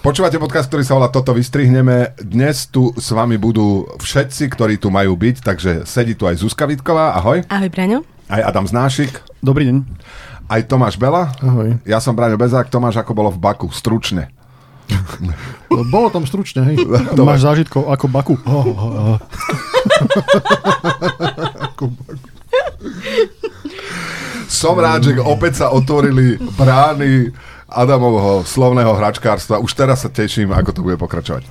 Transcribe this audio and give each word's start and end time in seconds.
Počúvate 0.00 0.40
podcast, 0.40 0.72
ktorý 0.72 0.80
sa 0.80 0.96
volá 0.96 1.12
Toto 1.12 1.36
vystrihneme. 1.36 2.16
Dnes 2.16 2.64
tu 2.72 2.88
s 2.96 3.12
vami 3.12 3.36
budú 3.36 3.84
všetci, 4.00 4.48
ktorí 4.48 4.80
tu 4.80 4.88
majú 4.88 5.12
byť, 5.12 5.44
takže 5.44 5.84
sedí 5.84 6.16
tu 6.16 6.24
aj 6.24 6.40
Zuzka 6.40 6.64
Vitková, 6.64 7.12
ahoj. 7.20 7.44
Ahoj, 7.52 7.68
Braňo. 7.68 8.00
Aj 8.32 8.40
Adam 8.40 8.64
Znášik. 8.64 9.20
Dobrý 9.44 9.68
deň. 9.68 9.84
Aj 10.48 10.64
Tomáš 10.64 10.96
Bela. 10.96 11.36
Ahoj. 11.44 11.76
Ja 11.84 12.00
som 12.00 12.16
Braňo 12.16 12.40
Bezák, 12.40 12.72
Tomáš 12.72 12.96
ako 12.96 13.12
bolo 13.12 13.28
v 13.28 13.44
Baku, 13.44 13.68
stručne. 13.68 14.32
No, 15.70 15.86
bolo 15.86 16.08
tam 16.08 16.24
stručne, 16.24 16.64
hej. 16.66 16.80
Dobre. 17.14 17.36
Máš 17.36 17.44
zážitkov 17.44 17.92
ako 17.92 18.06
Baku. 18.08 18.34
Oh, 18.48 18.66
oh, 18.72 18.80
oh. 19.14 19.18
Som 24.48 24.80
rád, 24.80 25.06
že 25.06 25.20
opäť 25.20 25.60
sa 25.60 25.70
otvorili 25.70 26.40
brány 26.56 27.30
Adamovho 27.70 28.42
slovného 28.42 28.90
hračkárstva. 28.98 29.62
Už 29.62 29.78
teraz 29.78 30.02
sa 30.02 30.10
teším, 30.10 30.50
ako 30.50 30.70
to 30.74 30.80
bude 30.82 30.98
pokračovať. 30.98 31.46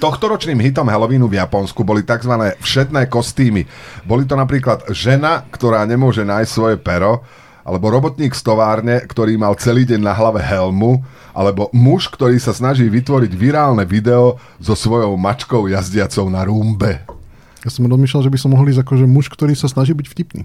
Tohtoročným 0.00 0.58
hitom 0.58 0.88
Halloweenu 0.90 1.30
v 1.30 1.38
Japonsku 1.38 1.86
boli 1.86 2.02
tzv. 2.02 2.32
všetné 2.58 3.06
kostýmy. 3.06 3.68
Boli 4.02 4.26
to 4.26 4.34
napríklad 4.34 4.90
žena, 4.90 5.46
ktorá 5.52 5.86
nemôže 5.86 6.26
nájsť 6.26 6.50
svoje 6.50 6.76
pero, 6.80 7.22
alebo 7.62 7.86
robotník 7.86 8.34
z 8.34 8.42
továrne, 8.42 8.98
ktorý 9.06 9.38
mal 9.38 9.54
celý 9.54 9.86
deň 9.86 10.02
na 10.02 10.10
hlave 10.10 10.42
helmu, 10.42 11.06
alebo 11.30 11.70
muž, 11.70 12.10
ktorý 12.10 12.34
sa 12.42 12.50
snaží 12.50 12.90
vytvoriť 12.90 13.30
virálne 13.30 13.86
video 13.86 14.42
so 14.58 14.74
svojou 14.74 15.14
mačkou 15.14 15.70
jazdiacou 15.70 16.26
na 16.26 16.42
rumbe. 16.42 17.06
Ja 17.62 17.70
som 17.70 17.86
rozmýšľal, 17.86 18.26
že 18.26 18.32
by 18.34 18.38
som 18.42 18.50
mohol 18.58 18.74
ísť 18.74 18.82
akože 18.82 19.06
muž, 19.06 19.30
ktorý 19.30 19.54
sa 19.54 19.70
snaží 19.70 19.94
byť 19.94 20.06
vtipný. 20.10 20.42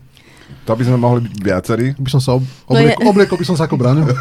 To 0.67 0.76
by 0.76 0.84
sme 0.84 0.99
mohli 0.99 1.23
byť 1.23 1.34
viacerí. 1.39 1.95
By 1.95 2.09
som 2.12 2.20
sa 2.20 2.35
ob- 2.35 2.44
To 2.44 2.76
obliekol, 2.76 2.99
je- 2.99 3.07
obliekol 3.07 3.38
by 3.39 3.45
som 3.48 3.55
sa 3.55 3.66
ako 3.66 3.80
bráňo. 3.80 4.03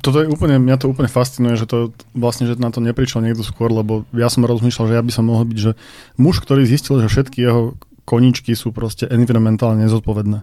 Toto 0.00 0.16
je 0.16 0.28
úplne, 0.28 0.56
mňa 0.56 0.76
to 0.76 0.88
úplne 0.88 1.08
fascinuje, 1.08 1.56
že 1.56 1.66
to 1.66 1.92
vlastne, 2.16 2.48
že 2.48 2.56
na 2.56 2.72
to 2.72 2.80
neprišiel 2.80 3.20
niekto 3.20 3.44
skôr, 3.44 3.68
lebo 3.68 4.08
ja 4.16 4.32
som 4.32 4.40
rozmýšľal, 4.40 4.88
že 4.88 4.96
ja 4.96 5.04
by 5.04 5.12
som 5.12 5.28
mohol 5.28 5.44
byť, 5.44 5.58
že 5.60 5.72
muž, 6.16 6.40
ktorý 6.40 6.64
zistil, 6.64 7.00
že 7.00 7.10
všetky 7.10 7.36
jeho 7.36 7.76
koničky 8.04 8.56
sú 8.56 8.72
proste 8.72 9.04
environmentálne 9.04 9.84
nezodpovedné 9.84 10.40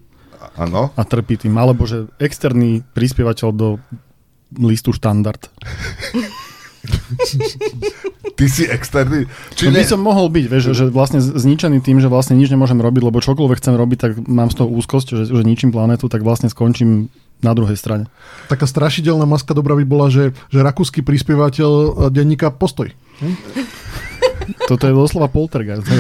Áno. 0.56 0.94
a 0.94 1.02
trpí 1.02 1.42
tým, 1.42 1.58
alebo 1.58 1.90
že 1.90 2.06
externý 2.18 2.86
prispievateľ 2.94 3.50
do 3.50 3.68
listu 4.54 4.94
štandard. 4.94 5.42
Ty 8.38 8.46
si 8.46 8.70
externý. 8.70 9.26
Či 9.58 9.74
by 9.74 9.82
som 9.82 9.98
mohol 9.98 10.30
byť, 10.30 10.46
vieš, 10.46 10.64
že, 10.72 10.86
že 10.86 10.94
vlastne 10.94 11.18
zničený 11.18 11.82
tým, 11.82 11.98
že 11.98 12.06
vlastne 12.06 12.38
nič 12.38 12.54
nemôžem 12.54 12.78
robiť, 12.78 13.02
lebo 13.10 13.18
čokoľvek 13.18 13.58
chcem 13.58 13.74
robiť, 13.74 13.98
tak 13.98 14.12
mám 14.30 14.54
z 14.54 14.62
toho 14.62 14.70
úzkosť, 14.70 15.08
že, 15.18 15.24
že 15.34 15.42
ničím 15.42 15.74
planetu, 15.74 16.06
tak 16.06 16.22
vlastne 16.22 16.46
skončím 16.46 17.10
na 17.42 17.54
druhej 17.58 17.78
strane. 17.78 18.06
Taká 18.50 18.70
strašidelná 18.70 19.26
maska 19.26 19.58
dobrá 19.58 19.74
by 19.78 19.86
bola, 19.86 20.14
že, 20.14 20.38
že 20.54 20.62
rakúsky 20.62 21.02
prispievateľ 21.02 21.70
e, 21.70 21.90
denníka 22.14 22.54
Postoj. 22.54 22.94
Toto 24.70 24.88
je 24.88 24.94
doslova 24.96 25.28
poltergeist. 25.28 25.84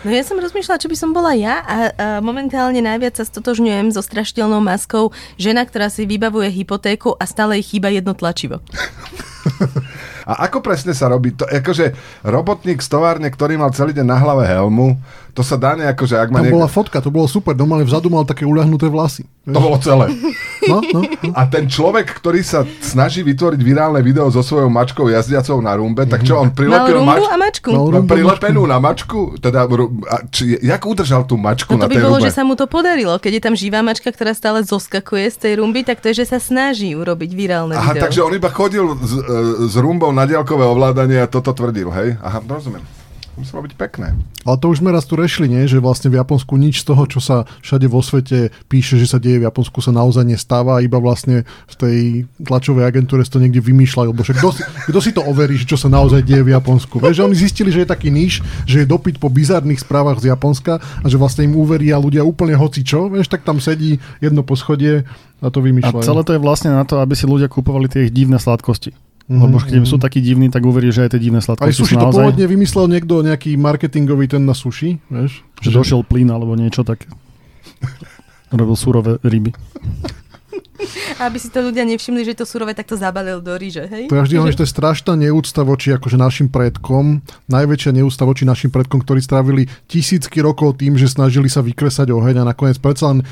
No 0.00 0.08
ja 0.08 0.24
som 0.24 0.40
rozmýšľala, 0.40 0.80
čo 0.80 0.88
by 0.88 0.96
som 0.96 1.12
bola 1.12 1.36
ja 1.36 1.60
a, 1.60 1.76
a 1.76 1.76
momentálne 2.24 2.80
najviac 2.80 3.20
sa 3.20 3.28
stotožňujem 3.28 3.92
so 3.92 4.00
strašidelnou 4.00 4.64
maskou 4.64 5.12
žena, 5.36 5.60
ktorá 5.68 5.92
si 5.92 6.08
vybavuje 6.08 6.48
hypotéku 6.48 7.20
a 7.20 7.28
stále 7.28 7.60
jej 7.60 7.76
chýba 7.76 7.92
jedno 7.92 8.16
tlačivo. 8.16 8.64
A 10.30 10.46
ako 10.46 10.62
presne 10.62 10.94
sa 10.94 11.10
robí 11.10 11.34
to? 11.34 11.42
Akože 11.42 11.90
robotník 12.22 12.78
z 12.78 12.86
továrne, 12.86 13.26
ktorý 13.26 13.58
mal 13.58 13.74
celý 13.74 13.90
deň 13.98 14.06
na 14.06 14.18
hlave 14.22 14.46
helmu, 14.46 14.94
to 15.30 15.40
sa 15.40 15.54
dá 15.54 15.72
nejako, 15.72 16.04
že 16.04 16.14
ak 16.14 16.28
má 16.28 16.38
Tam 16.38 16.44
niek- 16.44 16.54
bola 16.54 16.66
fotka, 16.66 16.98
to 16.98 17.08
bolo 17.08 17.24
super. 17.24 17.52
Normálne 17.52 17.82
vzadu 17.82 18.06
mal 18.06 18.22
také 18.22 18.42
uľahnuté 18.42 18.86
vlasy. 18.86 19.24
To 19.42 19.56
bolo 19.56 19.78
celé. 19.78 20.12
No, 20.62 20.78
no. 20.84 21.00
A 21.32 21.42
ten 21.44 21.64
človek, 21.64 22.12
ktorý 22.12 22.40
sa 22.40 22.60
snaží 22.78 23.22
vytvoriť 23.22 23.58
virálne 23.58 23.98
video 23.98 24.28
so 24.28 24.40
svojou 24.40 24.68
mačkou 24.68 25.06
jazdiacou 25.06 25.58
na 25.58 25.72
rumbe, 25.72 26.04
tak 26.04 26.20
čo, 26.20 26.36
on 26.36 26.50
prilepil 26.50 27.00
rumbu 27.00 27.08
mač- 27.16 27.26
a 27.26 27.36
mačku. 27.36 27.68
Mal 27.68 27.78
No, 27.80 27.88
rumbu, 27.90 28.06
prilepenú 28.06 28.62
na 28.64 28.76
mačku? 28.76 29.18
Teda, 29.36 29.64
či, 30.28 30.54
jak 30.56 30.78
udržal 30.80 31.24
tú 31.24 31.34
mačku 31.34 31.72
No 31.72 31.80
na 31.80 31.84
to 31.84 31.88
by 31.88 31.94
tej 31.94 32.02
bolo, 32.02 32.16
rumbe? 32.16 32.26
že 32.26 32.32
sa 32.32 32.42
mu 32.42 32.52
to 32.52 32.66
podarilo. 32.66 33.16
Keď 33.16 33.32
je 33.32 33.42
tam 33.42 33.54
živá 33.54 33.80
mačka, 33.80 34.06
ktorá 34.06 34.30
stále 34.30 34.60
zoskakuje 34.60 35.26
z 35.26 35.36
tej 35.38 35.52
rumby, 35.56 35.82
tak 35.82 35.98
to 35.98 36.08
je, 36.08 36.20
že 36.20 36.28
sa 36.28 36.38
snaží 36.38 36.92
urobiť 36.92 37.30
virálne 37.32 37.72
Aha, 37.72 37.90
video. 37.90 38.04
takže 38.04 38.20
on 38.20 38.32
iba 38.32 38.50
chodil 38.50 38.84
s, 38.94 39.12
e, 39.12 39.22
s 39.66 39.74
rumbou 39.74 40.10
na 40.10 40.22
diaľkové 40.22 40.62
ovládanie 40.62 41.18
a 41.18 41.26
toto 41.26 41.50
tvrdil, 41.50 41.88
hej? 41.90 42.08
Aha, 42.18 42.38
rozumiem. 42.38 42.84
Muselo 43.40 43.64
byť 43.64 43.74
pekné. 43.80 44.12
Ale 44.44 44.56
to 44.60 44.68
už 44.68 44.84
sme 44.84 44.92
raz 44.92 45.08
tu 45.08 45.16
rešli, 45.16 45.48
nie? 45.48 45.64
že 45.64 45.80
vlastne 45.80 46.12
v 46.12 46.20
Japonsku 46.20 46.60
nič 46.60 46.84
z 46.84 46.92
toho, 46.92 47.08
čo 47.08 47.20
sa 47.24 47.48
všade 47.64 47.88
vo 47.88 48.04
svete 48.04 48.52
píše, 48.68 49.00
že 49.00 49.08
sa 49.08 49.16
deje 49.16 49.40
v 49.40 49.48
Japonsku, 49.48 49.80
sa 49.80 49.92
naozaj 49.96 50.28
nestáva, 50.28 50.84
iba 50.84 51.00
vlastne 51.00 51.48
v 51.68 51.74
tej 51.74 51.96
tlačovej 52.44 52.84
agentúre 52.84 53.24
si 53.24 53.32
to 53.32 53.40
niekde 53.40 53.64
vymýšľajú. 53.64 54.08
Lebo 54.12 54.20
však 54.20 54.36
kto 54.36 54.50
si, 54.52 54.62
kto 54.92 54.98
si 55.00 55.10
to 55.16 55.24
overí, 55.24 55.56
že 55.56 55.64
čo 55.64 55.80
sa 55.80 55.88
naozaj 55.88 56.20
deje 56.20 56.44
v 56.44 56.52
Japonsku? 56.52 57.00
Vieš, 57.00 57.16
že 57.16 57.26
oni 57.26 57.36
zistili, 57.36 57.72
že 57.72 57.82
je 57.84 57.88
taký 57.88 58.12
níž, 58.12 58.44
že 58.68 58.84
je 58.84 58.86
dopyt 58.88 59.16
po 59.16 59.32
bizarných 59.32 59.80
správach 59.80 60.20
z 60.20 60.28
Japonska 60.28 60.80
a 60.80 61.06
že 61.08 61.16
vlastne 61.16 61.48
im 61.48 61.56
uveria 61.56 61.96
ľudia 61.96 62.20
úplne 62.20 62.52
hoci 62.56 62.84
čo, 62.84 63.08
vieš, 63.08 63.32
tak 63.32 63.44
tam 63.44 63.56
sedí 63.56 63.96
jedno 64.20 64.44
poschodie 64.44 65.08
a 65.40 65.48
to 65.48 65.60
A 65.60 65.64
vymýšľajú. 65.64 66.04
celé 66.04 66.22
to 66.24 66.36
je 66.36 66.40
vlastne 66.40 66.70
na 66.72 66.84
to, 66.84 67.00
aby 67.00 67.16
si 67.16 67.24
ľudia 67.24 67.48
kupovali 67.48 67.88
tie 67.88 68.04
ich 68.08 68.12
divné 68.12 68.36
sladkosti. 68.36 68.92
Lebo 69.30 69.62
keď 69.62 69.86
sú 69.86 69.94
takí 70.02 70.18
divní, 70.18 70.50
tak 70.50 70.66
uverí, 70.66 70.90
že 70.90 71.06
aj 71.06 71.14
tie 71.14 71.22
divné 71.22 71.38
Aj 71.38 71.46
sladkosti 71.46 71.86
sushi 71.86 71.94
sú 71.94 72.02
to 72.02 72.06
naozaj, 72.10 72.18
pôvodne 72.18 72.46
vymyslel 72.50 72.90
niekto, 72.90 73.22
nejaký 73.22 73.54
marketingový 73.54 74.26
ten 74.26 74.42
na 74.42 74.58
sushi, 74.58 74.98
vieš? 75.06 75.46
že 75.62 75.70
došiel 75.70 76.02
plyn 76.02 76.34
alebo 76.34 76.58
niečo 76.58 76.82
tak. 76.82 77.06
Robil 78.50 78.74
surové 78.74 79.22
ryby. 79.22 79.54
Aby 81.22 81.38
si 81.38 81.52
to 81.52 81.62
ľudia 81.62 81.84
nevšimli, 81.86 82.24
že 82.24 82.42
to 82.42 82.48
surové, 82.48 82.72
tak 82.74 82.88
to 82.88 82.96
zabalil 82.96 83.38
do 83.38 83.54
ríže, 83.54 83.86
hej? 83.86 84.08
To 84.10 84.16
ja 84.18 84.24
vždy 84.24 84.34
hovorím, 84.40 84.54
že 84.56 84.60
to 84.64 84.66
je 84.66 84.74
strašná 84.74 85.12
neúcta 85.14 85.60
voči 85.62 85.92
akože 85.94 86.16
našim 86.16 86.48
predkom, 86.48 87.20
najväčšia 87.46 87.92
neúcta 88.00 88.24
voči 88.24 88.48
našim 88.48 88.72
predkom, 88.72 89.04
ktorí 89.04 89.20
strávili 89.20 89.68
tisícky 89.86 90.40
rokov 90.40 90.80
tým, 90.80 90.96
že 90.96 91.06
snažili 91.06 91.46
sa 91.46 91.60
vykresať 91.60 92.10
oheň 92.10 92.42
a 92.42 92.48
nakoniec 92.50 92.80
predsa 92.80 93.12
len 93.12 93.22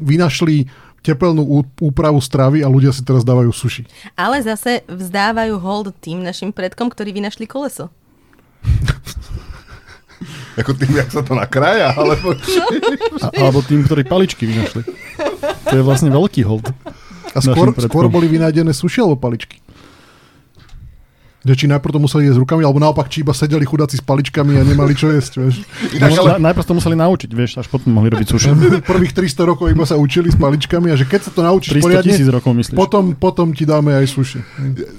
vynašli 0.00 0.66
tepelnú 1.04 1.44
úpravu 1.84 2.16
stravy 2.16 2.64
a 2.64 2.68
ľudia 2.72 2.88
si 2.88 3.04
teraz 3.04 3.20
dávajú 3.28 3.52
suši. 3.52 3.84
Ale 4.16 4.40
zase 4.40 4.80
vzdávajú 4.88 5.60
hold 5.60 5.92
tým 6.00 6.24
našim 6.24 6.48
predkom, 6.48 6.88
ktorí 6.88 7.12
vynašli 7.12 7.44
koleso. 7.44 7.92
Ako 10.60 10.72
tým, 10.72 10.96
jak 10.96 11.12
sa 11.12 11.20
to 11.20 11.36
nakrája, 11.36 11.92
alebo... 11.92 12.32
A, 13.24 13.28
alebo 13.36 13.60
tým, 13.60 13.84
ktorí 13.84 14.08
paličky 14.08 14.48
vynašli. 14.48 14.86
To 15.68 15.74
je 15.76 15.84
vlastne 15.84 16.08
veľký 16.08 16.46
hold. 16.48 16.72
A 17.34 17.38
skôr, 17.42 17.74
skôr 17.82 18.06
boli 18.06 18.30
vynájdené 18.30 18.70
suši 18.70 19.02
alebo 19.02 19.18
paličky. 19.18 19.63
Že 21.44 21.54
či 21.54 21.66
najprv 21.68 21.92
to 21.92 22.00
museli 22.00 22.24
jesť 22.24 22.40
rukami, 22.40 22.60
alebo 22.60 22.78
naopak, 22.78 23.06
či 23.06 23.20
iba 23.20 23.30
sedeli 23.30 23.62
chudáci 23.62 23.94
s 23.94 24.02
paličkami 24.02 24.56
a 24.56 24.62
nemali 24.62 24.92
čo 24.92 25.08
jesť, 25.08 25.32
vieš. 25.38 25.60
Inak, 25.96 26.10
ale, 26.14 26.28
Na, 26.34 26.48
najprv 26.48 26.64
to 26.64 26.74
museli 26.74 26.96
naučiť, 26.96 27.30
vieš, 27.30 27.50
až 27.58 27.68
potom 27.68 27.92
mohli 27.92 28.08
robiť 28.08 28.26
suši. 28.26 28.48
Prvých 28.90 29.12
300 29.12 29.44
rokov 29.46 29.68
iba 29.68 29.84
sa 29.84 29.94
učili 29.94 30.26
s 30.26 30.36
paličkami 30.36 30.88
a 30.88 30.96
že 30.96 31.04
keď 31.04 31.20
sa 31.22 31.30
to 31.30 31.40
naučíš 31.40 31.76
300 31.78 31.84
poriadne, 31.84 32.12
rokov 32.32 32.52
myslíš. 32.54 32.74
potom, 32.74 33.04
potom 33.12 33.46
ti 33.50 33.62
dáme 33.62 33.92
aj 33.92 34.06
suši. 34.08 34.40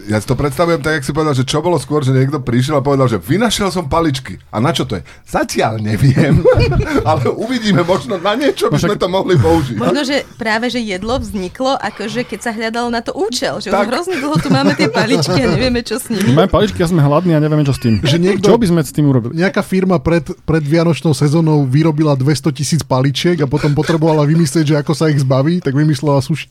ja 0.05 0.17
si 0.17 0.25
to 0.25 0.35
predstavujem 0.35 0.77
tak, 0.79 0.93
jak 0.95 1.03
si 1.03 1.11
povedal, 1.11 1.33
že 1.33 1.43
čo 1.43 1.59
bolo 1.59 1.75
skôr, 1.75 2.01
že 2.01 2.11
niekto 2.11 2.37
prišiel 2.37 2.77
a 2.77 2.83
povedal, 2.83 3.07
že 3.07 3.17
vynašiel 3.17 3.73
som 3.73 3.85
paličky. 3.85 4.37
A 4.47 4.61
na 4.61 4.69
čo 4.69 4.85
to 4.85 4.95
je? 4.95 5.03
Zatiaľ 5.25 5.81
neviem, 5.81 6.45
ale 7.09 7.25
uvidíme, 7.27 7.81
možno 7.81 8.15
na 8.15 8.33
niečo 8.33 8.69
by 8.69 8.75
No 8.75 8.77
však- 8.77 8.91
sme 8.91 8.97
to 8.97 9.09
mohli 9.09 9.33
použiť. 9.35 9.75
Možno, 9.75 10.01
že 10.03 10.21
práve, 10.35 10.69
že 10.69 10.77
jedlo 10.77 11.17
vzniklo, 11.17 11.73
akože 11.75 12.21
keď 12.21 12.39
sa 12.39 12.51
hľadalo 12.51 12.87
na 12.87 13.01
to 13.01 13.11
účel, 13.11 13.57
že 13.57 13.73
Tak. 13.73 13.81
už 13.81 13.89
hrozne 13.89 14.15
dlho 14.19 14.37
tu 14.37 14.47
máme 14.47 14.75
tie 14.75 14.85
paličky 14.87 15.39
a 15.39 15.47
nevieme, 15.49 15.81
čo 15.81 15.97
s 15.97 16.05
nimi. 16.07 16.34
Máme 16.35 16.47
paličky 16.47 16.77
a 16.77 16.85
sme 16.85 16.99
hladní 16.99 17.31
a 17.31 17.39
nevieme, 17.39 17.61
čo 17.61 17.71
s 17.71 17.79
tým. 17.79 17.97
Že 17.97 18.17
niekto- 18.17 18.45
Čo 18.45 18.55
by 18.55 18.65
sme 18.67 18.79
s 18.79 18.91
tým 18.91 19.05
urobili? 19.05 19.35
Nejaká 19.35 19.61
firma 19.61 19.97
pred, 19.97 20.21
pred 20.43 20.61
Vianočnou 20.61 21.11
sezónou 21.11 21.63
vyrobila 21.63 22.13
200 22.13 22.51
tisíc 22.51 22.81
paličiek 22.81 23.37
a 23.37 23.45
potom 23.45 23.71
potrebovala 23.71 24.23
vymyslieť, 24.23 24.63
že 24.65 24.75
ako 24.75 24.91
sa 24.91 25.07
ich 25.07 25.17
zbaví, 25.17 25.59
tak 25.59 25.71
vymyslela 25.71 26.19
suši. 26.19 26.45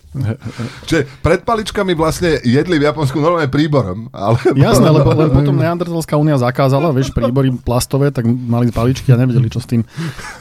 Čiže 0.84 1.04
pred 1.20 1.42
paličkami 1.42 1.92
vlastne 1.92 2.38
jedli 2.40 2.76
v 2.76 2.84
Japonsku 2.84 3.16
normálne 3.16 3.46
príborom. 3.46 4.08
Ale... 4.10 4.34
Jasné, 4.50 4.88
lebo 4.88 5.08
len 5.12 5.28
potom 5.28 5.54
Neandertalská 5.54 6.14
únia 6.14 6.34
zakázala, 6.34 6.90
vieš, 6.90 7.10
príbory 7.10 7.52
plastové, 7.52 8.08
tak 8.08 8.24
mali 8.24 8.70
paličky 8.70 9.10
a 9.10 9.16
nevedeli, 9.16 9.46
čo 9.46 9.58
s 9.58 9.68
tým. 9.68 9.82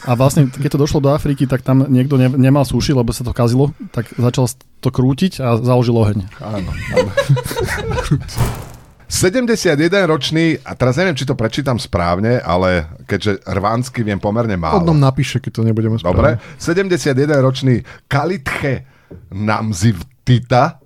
A 0.03 0.13
vlastne, 0.13 0.47
keď 0.47 0.69
to 0.71 0.79
došlo 0.79 0.99
do 0.99 1.09
Afriky, 1.09 1.43
tak 1.43 1.61
tam 1.61 1.83
niekto 1.83 2.15
ne, 2.15 2.29
nemal 2.29 2.63
suši, 2.63 2.93
lebo 2.93 3.11
sa 3.11 3.21
to 3.21 3.29
kazilo, 3.29 3.69
tak 3.91 4.07
začal 4.13 4.47
to 4.79 4.87
krútiť 4.87 5.39
a 5.39 5.57
založil 5.57 5.95
oheň. 5.95 6.17
Áno, 6.39 6.69
áno. 9.03 9.11
71 9.11 9.79
ročný, 10.09 10.59
a 10.63 10.75
teraz 10.75 10.99
neviem, 10.99 11.15
či 11.15 11.23
to 11.23 11.35
prečítam 11.35 11.79
správne, 11.79 12.39
ale 12.43 12.87
keďže 13.07 13.43
rvánsky 13.47 14.03
viem 14.03 14.19
pomerne 14.19 14.55
málo. 14.59 14.83
On 14.83 14.95
nám 14.95 15.13
napíše, 15.13 15.39
keď 15.39 15.51
to 15.59 15.61
nebudeme 15.63 15.95
Dobre, 15.99 16.39
správne. 16.39 17.39
71 17.39 17.39
ročný 17.39 17.75
Kalitche 18.07 18.85
Namzivtita 19.31 20.82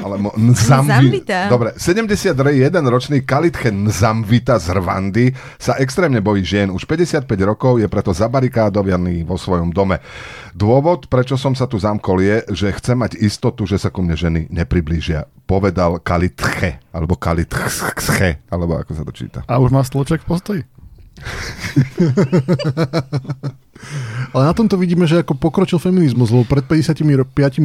Ale 0.00 0.16
mo- 0.16 0.32
Nzamvi- 0.34 1.20
Nzamvita. 1.20 1.38
Dobre, 1.48 1.68
71 1.76 2.84
ročný 2.84 3.20
Kalitche 3.20 3.68
Nzamvita 3.68 4.56
z 4.56 4.66
Rwandy 4.72 5.24
sa 5.56 5.76
extrémne 5.76 6.18
bojí 6.18 6.40
žien. 6.40 6.68
Už 6.68 6.84
55 6.84 7.24
rokov 7.42 7.76
je 7.76 7.86
preto 7.86 8.10
zabarikádovaný 8.10 9.22
vo 9.22 9.36
svojom 9.36 9.70
dome. 9.70 10.00
Dôvod, 10.50 11.06
prečo 11.06 11.36
som 11.36 11.52
sa 11.52 11.64
tu 11.64 11.76
zamkol, 11.76 12.20
je, 12.20 12.36
že 12.50 12.72
chce 12.72 12.92
mať 12.94 13.16
istotu, 13.16 13.64
že 13.64 13.76
sa 13.76 13.88
ku 13.88 14.00
mne 14.00 14.14
ženy 14.14 14.40
nepriblížia. 14.48 15.24
Povedal 15.44 15.98
Kalitche, 15.98 16.78
alebo 16.90 17.14
Kalitche, 17.14 18.38
alebo 18.48 18.76
ako 18.76 18.90
sa 18.92 19.02
to 19.04 19.12
číta. 19.12 19.38
A 19.46 19.58
už 19.58 19.70
má 19.70 19.80
stĺček 19.80 20.22
v 20.22 20.26
postoji? 20.26 20.60
Ale 24.30 24.42
na 24.46 24.54
tomto 24.54 24.78
vidíme, 24.78 25.08
že 25.08 25.24
ako 25.24 25.34
pokročil 25.34 25.82
feminizmus, 25.82 26.30
lebo 26.30 26.46
pred 26.46 26.62
55 26.62 27.02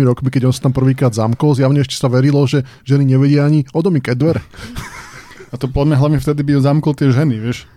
rokmi, 0.01 0.29
keď 0.33 0.49
on 0.49 0.53
sa 0.55 0.65
tam 0.65 0.73
prvýkrát 0.73 1.13
zamkol, 1.13 1.53
zjavne 1.53 1.83
ešte 1.83 1.99
sa 1.99 2.09
verilo, 2.09 2.41
že 2.49 2.65
ženy 2.87 3.05
nevedia 3.05 3.45
ani 3.45 3.67
odomykať 3.69 4.15
dvere. 4.17 4.41
A 5.53 5.59
to 5.61 5.69
podľa 5.69 5.93
mňa 5.93 5.97
hlavne 6.01 6.19
vtedy 6.19 6.41
by 6.41 6.51
zamkol 6.59 6.97
tie 6.97 7.13
ženy, 7.13 7.37
vieš. 7.37 7.69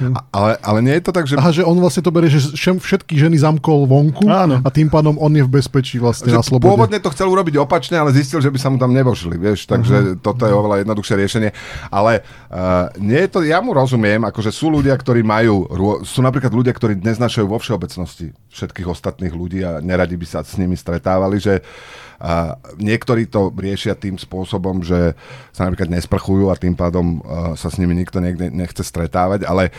A, 0.00 0.20
ale, 0.32 0.52
ale 0.64 0.78
nie 0.80 0.94
je 0.96 1.04
to 1.04 1.12
tak, 1.12 1.28
že... 1.28 1.36
Aha, 1.36 1.52
že 1.52 1.62
on 1.62 1.76
vlastne 1.76 2.00
to 2.00 2.08
berie, 2.08 2.32
že 2.32 2.56
všetky 2.56 3.14
ženy 3.18 3.36
zamkol 3.36 3.84
vonku 3.84 4.24
Áno. 4.24 4.64
a 4.64 4.68
tým 4.72 4.88
pádom 4.88 5.20
on 5.20 5.32
je 5.36 5.44
v 5.44 5.50
bezpečí 5.52 6.00
vlastne 6.00 6.32
na 6.32 6.40
že 6.40 6.48
slobode. 6.48 6.72
pôvodne 6.72 6.98
to 6.98 7.12
chcel 7.12 7.28
urobiť 7.28 7.60
opačne, 7.60 8.00
ale 8.00 8.16
zistil, 8.16 8.40
že 8.40 8.48
by 8.48 8.58
sa 8.58 8.72
mu 8.72 8.80
tam 8.80 8.96
nevošli, 8.96 9.36
vieš, 9.36 9.68
takže 9.68 9.96
uh-huh. 9.96 10.18
toto 10.24 10.48
je 10.48 10.54
oveľa 10.54 10.82
jednoduchšie 10.82 11.14
riešenie. 11.20 11.50
Ale 11.92 12.24
uh, 12.24 12.88
nie 12.96 13.20
je 13.26 13.28
to, 13.28 13.38
ja 13.44 13.60
mu 13.60 13.76
rozumiem, 13.76 14.24
akože 14.24 14.50
sú 14.50 14.72
ľudia, 14.72 14.96
ktorí 14.96 15.20
majú, 15.20 15.68
sú 16.02 16.24
napríklad 16.24 16.50
ľudia, 16.50 16.72
ktorí 16.72 16.98
neznašajú 16.98 17.46
vo 17.46 17.60
všeobecnosti 17.60 18.32
všetkých 18.48 18.88
ostatných 18.88 19.34
ľudí 19.34 19.60
a 19.62 19.84
neradi 19.84 20.16
by 20.16 20.26
sa 20.26 20.40
s 20.40 20.56
nimi 20.56 20.74
stretávali, 20.74 21.36
že 21.36 21.60
a 22.22 22.54
niektorí 22.78 23.26
to 23.26 23.50
riešia 23.50 23.98
tým 23.98 24.14
spôsobom, 24.14 24.78
že 24.86 25.18
sa 25.50 25.66
napríklad 25.66 25.90
nesprchujú 25.90 26.54
a 26.54 26.60
tým 26.60 26.78
pádom 26.78 27.18
uh, 27.18 27.58
sa 27.58 27.66
s 27.66 27.82
nimi 27.82 27.98
nikto 27.98 28.22
niekde 28.22 28.46
nechce 28.46 28.86
stretávať, 28.86 29.42
ale 29.42 29.74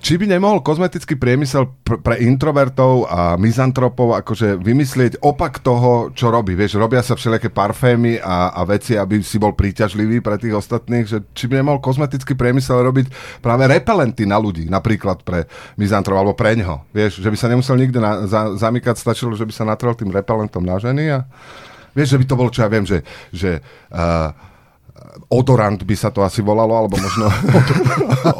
či 0.00 0.20
by 0.20 0.28
nemohol 0.30 0.62
kozmetický 0.62 1.18
priemysel 1.18 1.66
pr- 1.82 1.98
pre 1.98 2.22
introvertov 2.22 3.08
a 3.08 3.34
mizantropov 3.34 4.14
akože 4.22 4.60
vymyslieť 4.60 5.18
opak 5.24 5.60
toho, 5.64 6.12
čo 6.12 6.30
robí? 6.30 6.54
Vieš, 6.54 6.78
robia 6.78 7.02
sa 7.02 7.18
všelijaké 7.18 7.50
parfémy 7.50 8.22
a, 8.22 8.54
a 8.54 8.60
veci, 8.68 8.94
aby 8.94 9.18
si 9.24 9.40
bol 9.40 9.56
príťažlivý 9.56 10.22
pre 10.22 10.38
tých 10.38 10.54
ostatných, 10.54 11.06
že 11.08 11.18
či 11.32 11.50
by 11.50 11.60
nemohol 11.60 11.82
kozmetický 11.82 12.38
priemysel 12.38 12.84
robiť 12.86 13.40
práve 13.42 13.66
repelenty 13.66 14.24
na 14.28 14.38
ľudí, 14.38 14.68
napríklad 14.70 15.24
pre 15.26 15.50
mizantrov 15.80 16.20
alebo 16.20 16.38
pre 16.38 16.54
ňoho. 16.54 16.86
Vieš, 16.94 17.20
že 17.24 17.28
by 17.32 17.36
sa 17.36 17.50
nemusel 17.50 17.76
nikde 17.76 17.98
na, 17.98 18.28
za, 18.30 18.54
zamykať, 18.54 18.96
stačilo, 18.96 19.34
že 19.34 19.48
by 19.48 19.52
sa 19.52 19.64
natrel 19.66 19.96
tým 19.98 20.12
repelentom 20.14 20.62
na 20.62 20.78
ženy 20.78 21.04
a 21.10 21.18
vieš, 21.96 22.14
že 22.14 22.20
by 22.20 22.24
to 22.28 22.38
bolo, 22.38 22.50
čo 22.52 22.62
ja 22.62 22.68
viem, 22.68 22.84
že, 22.84 23.00
že 23.32 23.64
uh, 23.90 24.30
odorant 25.28 25.80
by 25.82 25.96
sa 25.96 26.12
to 26.12 26.22
asi 26.22 26.40
volalo, 26.40 26.76
alebo 26.76 26.96
možno... 27.00 27.26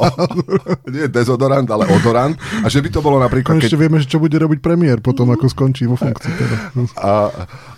Nie 0.93 1.11
dezodorant, 1.11 1.67
ale 1.67 1.89
odorant. 1.91 2.37
A 2.63 2.67
že 2.71 2.79
by 2.79 2.89
to 2.89 2.99
bolo 3.03 3.17
napríklad... 3.19 3.59
Ešte 3.59 3.79
vieme, 3.79 3.99
že 3.99 4.07
čo 4.07 4.21
bude 4.21 4.37
robiť 4.37 4.59
premiér 4.63 5.03
potom, 5.03 5.29
ako 5.33 5.51
skončí 5.51 5.85
vo 5.85 5.99
funkcii. 5.99 6.33
Teda. 6.33 6.57
A, 7.01 7.11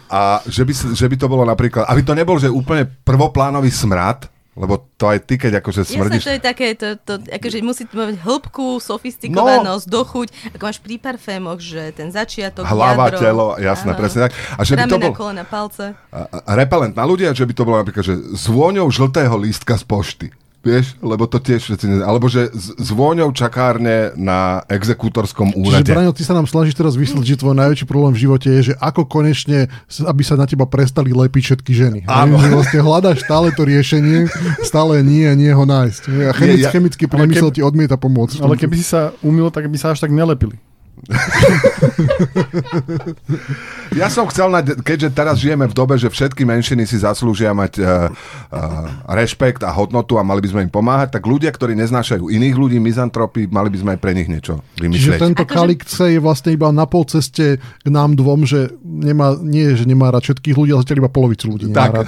a 0.10 0.22
že, 0.46 0.64
by, 0.64 0.74
že 0.96 1.06
by 1.10 1.16
to 1.18 1.28
bolo 1.28 1.44
napríklad... 1.44 1.90
Aby 1.90 2.02
to 2.06 2.14
nebol, 2.14 2.38
že 2.38 2.52
úplne 2.52 2.86
prvoplánový 2.86 3.74
smrad, 3.74 4.30
lebo 4.58 4.82
to 4.98 5.06
aj 5.08 5.20
ty, 5.24 5.38
keď 5.38 5.62
akože 5.62 5.82
Jasné, 5.86 5.96
smrdíš... 5.96 6.24
to 6.26 6.34
je 6.36 6.42
také, 6.42 6.68
to, 6.74 6.88
to, 7.00 7.22
akože 7.22 7.58
musí 7.62 7.84
to 7.86 7.96
mať 7.96 8.18
hĺbku, 8.20 8.82
sofistikovanosť, 8.82 9.86
no. 9.86 9.94
dochuť, 10.02 10.28
ako 10.58 10.64
máš 10.66 10.80
pri 10.82 10.96
parfémoch, 11.00 11.60
že 11.62 11.94
ten 11.94 12.10
začiatok, 12.10 12.66
Hlava, 12.66 13.14
jadro, 13.14 13.20
telo, 13.22 13.48
jasné, 13.62 13.92
áno. 13.94 14.00
presne 14.00 14.20
tak. 14.28 14.32
A 14.58 14.62
že 14.66 14.74
by 14.76 14.90
to 14.90 14.98
bol 15.00 15.14
kolena, 15.14 15.46
palce. 15.46 15.94
a, 16.12 16.20
a 16.28 16.52
repelent 16.58 16.98
na 16.98 17.06
ľudia, 17.06 17.32
že 17.32 17.46
by 17.46 17.54
to 17.54 17.64
bolo 17.64 17.78
napríklad, 17.80 18.04
že 18.04 18.16
s 18.36 18.46
vôňou 18.50 18.90
žltého 18.90 19.34
lístka 19.38 19.78
z 19.78 19.86
pošty. 19.86 20.28
Vieš, 20.60 21.00
lebo 21.00 21.24
to 21.24 21.40
tiež 21.40 21.64
všetci 21.64 21.86
ne... 21.88 21.96
Alebo 22.04 22.28
že 22.28 22.52
s, 22.52 22.76
s 22.76 22.90
vôňou 22.92 23.32
čakárne 23.32 24.12
na 24.20 24.60
exekútorskom 24.68 25.56
Čiže 25.56 25.60
úrade. 25.64 25.92
Braňo, 25.96 26.12
ty 26.12 26.28
sa 26.28 26.36
nám 26.36 26.52
snažíš 26.52 26.76
teraz 26.76 27.00
vysvetliť, 27.00 27.32
že 27.32 27.40
tvoj 27.40 27.56
najväčší 27.56 27.88
problém 27.88 28.12
v 28.12 28.28
živote 28.28 28.52
je, 28.60 28.62
že 28.72 28.74
ako 28.76 29.08
konečne, 29.08 29.72
aby 30.04 30.22
sa 30.28 30.36
na 30.36 30.44
teba 30.44 30.68
prestali 30.68 31.16
lepiť 31.16 31.44
všetky 31.56 31.72
ženy. 31.72 32.00
Áno. 32.12 32.36
Že 32.44 32.48
vlastne 32.52 32.80
hľadáš 32.84 33.24
stále 33.24 33.56
to 33.56 33.64
riešenie, 33.64 34.28
stále 34.60 35.00
nie 35.00 35.32
nie 35.40 35.52
ho 35.56 35.64
nájsť. 35.64 36.02
A 36.28 36.34
chemic, 36.36 36.60
ja- 36.68 36.72
chemický 36.76 37.08
priemysel 37.08 37.56
ti 37.56 37.64
odmieta 37.64 37.96
pomôcť. 37.96 38.44
Ale 38.44 38.60
keby 38.60 38.76
si 38.76 38.84
sa 38.84 39.16
umil, 39.24 39.48
tak 39.56 39.72
by 39.72 39.80
sa 39.80 39.96
až 39.96 40.04
tak 40.04 40.12
nelepili. 40.12 40.60
Ja 43.92 44.08
som 44.08 44.30
chcel, 44.30 44.48
na, 44.50 44.62
keďže 44.62 45.10
teraz 45.12 45.42
žijeme 45.42 45.66
v 45.66 45.74
dobe, 45.74 45.98
že 45.98 46.08
všetky 46.08 46.46
menšiny 46.46 46.86
si 46.86 46.98
zaslúžia 46.98 47.52
mať 47.52 47.74
uh, 47.80 48.08
uh, 48.50 48.86
rešpekt 49.10 49.66
a 49.66 49.74
hodnotu 49.74 50.16
a 50.16 50.24
mali 50.24 50.40
by 50.40 50.50
sme 50.50 50.62
im 50.66 50.72
pomáhať, 50.72 51.18
tak 51.18 51.26
ľudia, 51.26 51.50
ktorí 51.50 51.74
neznášajú 51.76 52.30
iných 52.30 52.56
ľudí, 52.56 52.78
mizantropy, 52.78 53.50
mali 53.50 53.70
by 53.70 53.78
sme 53.78 53.92
aj 53.98 54.00
pre 54.00 54.12
nich 54.14 54.30
niečo 54.30 54.62
Čiže 54.76 54.82
vymyslieť. 54.84 55.20
tento 55.20 55.44
Akože- 55.44 55.58
Kalikce 55.58 56.04
je 56.14 56.20
vlastne 56.22 56.52
iba 56.54 56.70
na 56.70 56.86
pol 56.86 57.04
ceste 57.04 57.58
k 57.58 57.88
nám 57.90 58.14
dvom, 58.14 58.46
že 58.46 58.70
nemá, 58.82 59.36
nie, 59.42 59.74
že 59.74 59.90
nemá 59.90 60.14
rád 60.14 60.30
všetkých 60.30 60.56
ľudí, 60.56 60.72
ale 60.72 60.82
zatiaľ 60.86 61.00
iba 61.04 61.12
polovicu 61.12 61.46
ľudí 61.50 61.66
nemá 61.68 61.90
Tak. 61.90 61.94
rád. 61.96 62.08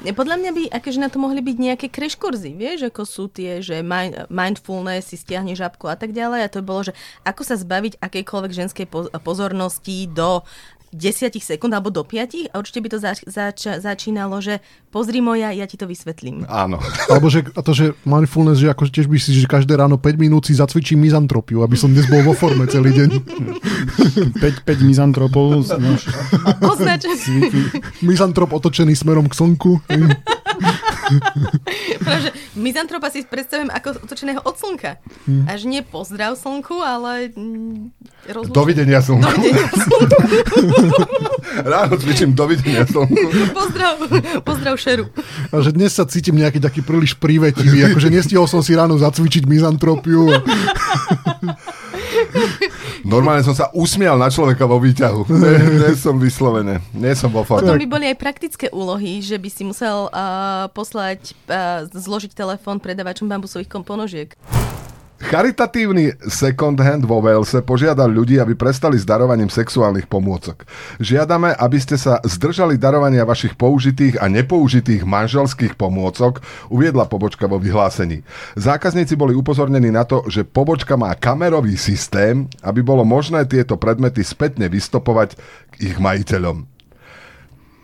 Ne, 0.00 0.12
Podľa 0.20 0.36
mňa 0.40 0.50
by 0.56 0.62
akože 0.72 0.98
na 1.00 1.08
to 1.12 1.20
mohli 1.20 1.44
byť 1.44 1.56
nejaké 1.60 1.86
crash 1.92 2.16
kurzy, 2.16 2.56
vieš, 2.56 2.88
ako 2.88 3.02
sú 3.04 3.28
tie, 3.28 3.60
že 3.60 3.84
mind, 3.84 4.30
mindfulness, 4.32 5.12
si 5.12 5.16
stiahne 5.18 5.52
žabku 5.52 5.84
a 5.86 5.96
tak 5.98 6.16
ďalej. 6.16 6.40
A 6.40 6.48
to 6.48 6.64
bolo, 6.64 6.88
že 6.88 6.96
ako 7.20 7.42
sa 7.44 7.60
zbaviť 7.60 8.00
akejkoľvek 8.10 8.52
ženskej 8.52 8.86
po- 8.90 9.08
pozornosti 9.22 10.10
do 10.10 10.42
10 10.90 11.38
sekúnd 11.38 11.70
alebo 11.70 11.94
do 11.94 12.02
5 12.02 12.50
a 12.50 12.58
určite 12.58 12.82
by 12.82 12.88
to 12.90 12.98
zač- 12.98 13.22
zač- 13.22 13.78
začínalo, 13.78 14.42
že 14.42 14.58
pozri 14.90 15.22
moja, 15.22 15.54
ja 15.54 15.62
ti 15.70 15.78
to 15.78 15.86
vysvetlím. 15.86 16.42
Áno. 16.50 16.82
Alebo 17.14 17.30
že, 17.30 17.46
a 17.54 17.62
to, 17.62 17.70
že 17.70 17.94
mindfulness, 18.02 18.58
že 18.58 18.74
ako 18.74 18.90
tiež 18.90 19.06
by 19.06 19.14
si, 19.22 19.30
že 19.38 19.46
každé 19.46 19.78
ráno 19.78 20.02
5 20.02 20.18
minút 20.18 20.50
si 20.50 20.58
zacvičím 20.58 20.98
mizantropiu, 20.98 21.62
aby 21.62 21.78
som 21.78 21.94
dnes 21.94 22.10
bol 22.10 22.26
vo 22.26 22.34
forme 22.34 22.66
celý 22.66 22.90
deň. 22.90 23.08
5, 24.42 24.66
5 24.66 24.82
mizantropov. 24.82 25.62
cviky. 27.22 27.62
Mizantrop 28.02 28.50
otočený 28.50 28.98
smerom 28.98 29.30
k 29.30 29.34
slnku. 29.38 29.78
Pretože 32.00 32.30
mizantropa 32.54 33.10
si 33.10 33.26
predstavujem 33.26 33.70
ako 33.70 34.02
otočeného 34.06 34.40
od 34.42 34.54
slnka. 34.56 35.00
Až 35.50 35.60
nie 35.66 35.82
pozdrav 35.82 36.36
slnku, 36.38 36.78
ale 36.80 37.34
mm, 37.34 37.90
rozlúčenie. 38.30 38.56
Dovidenia 38.56 39.00
slnku. 39.02 39.24
Dovidenia 39.26 39.66
slnku. 39.70 40.20
Ráno 41.72 41.94
cvičím 41.98 42.30
dovidenia 42.32 42.84
slnku. 42.86 43.26
Pozdrav, 43.52 43.94
pozdrav 44.46 44.74
šeru. 44.78 45.10
A 45.50 45.60
že 45.60 45.74
dnes 45.74 45.92
sa 45.92 46.06
cítim 46.06 46.38
nejaký 46.38 46.62
taký 46.62 46.80
príliš 46.80 47.18
privetivý, 47.18 47.90
akože 47.90 48.08
nestihol 48.08 48.46
som 48.46 48.62
si 48.62 48.72
ráno 48.76 48.96
zacvičiť 48.96 49.44
mizantropiu. 49.44 50.30
Normálne 53.04 53.42
som 53.44 53.56
sa 53.56 53.72
usmial 53.72 54.16
na 54.20 54.28
človeka 54.28 54.64
vo 54.68 54.78
výťahu. 54.80 55.26
Nie, 55.40 55.56
nie 55.80 55.92
som 55.96 56.20
vyslovene. 56.20 56.84
Nie 56.92 57.16
som 57.16 57.32
vo 57.32 57.42
Potom 57.42 57.64
forme. 57.64 57.80
by 57.80 57.88
boli 57.88 58.04
aj 58.12 58.16
praktické 58.20 58.66
úlohy, 58.70 59.24
že 59.24 59.40
by 59.40 59.48
si 59.48 59.62
musel 59.64 60.12
uh, 60.12 60.68
poslať, 60.70 61.32
uh, 61.48 61.88
zložiť 61.90 62.36
telefón 62.36 62.78
predávačom 62.78 63.26
bambusových 63.26 63.70
komponožiek. 63.70 64.36
Charitatívny 65.20 66.16
second 66.32 66.80
hand 66.80 67.04
vo 67.04 67.20
Walese 67.20 67.60
požiadal 67.60 68.08
ľudí, 68.08 68.40
aby 68.40 68.56
prestali 68.56 68.96
s 68.96 69.04
darovaním 69.04 69.52
sexuálnych 69.52 70.08
pomôcok. 70.08 70.64
Žiadame, 70.96 71.52
aby 71.60 71.76
ste 71.76 72.00
sa 72.00 72.24
zdržali 72.24 72.80
darovania 72.80 73.28
vašich 73.28 73.52
použitých 73.52 74.16
a 74.16 74.32
nepoužitých 74.32 75.04
manželských 75.04 75.76
pomôcok, 75.76 76.40
uviedla 76.72 77.04
pobočka 77.04 77.44
vo 77.44 77.60
vyhlásení. 77.60 78.24
Zákazníci 78.56 79.12
boli 79.12 79.36
upozornení 79.36 79.92
na 79.92 80.08
to, 80.08 80.24
že 80.24 80.40
pobočka 80.40 80.96
má 80.96 81.12
kamerový 81.12 81.76
systém, 81.76 82.48
aby 82.64 82.80
bolo 82.80 83.04
možné 83.04 83.44
tieto 83.44 83.76
predmety 83.76 84.24
spätne 84.24 84.72
vystopovať 84.72 85.36
k 85.68 85.74
ich 85.84 85.96
majiteľom. 86.00 86.64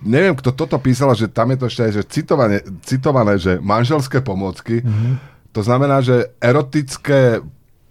Neviem, 0.08 0.40
kto 0.40 0.56
toto 0.56 0.80
písal, 0.80 1.12
že 1.12 1.28
tam 1.28 1.52
je 1.52 1.58
to 1.60 1.66
ešte 1.68 1.82
aj 1.84 1.92
že 1.92 2.02
citované, 2.08 2.56
citované, 2.80 3.36
že 3.36 3.60
manželské 3.60 4.24
pomôcky. 4.24 4.80
Mm-hmm. 4.80 5.35
To 5.56 5.64
znamená, 5.64 6.04
že 6.04 6.36
erotické 6.36 7.40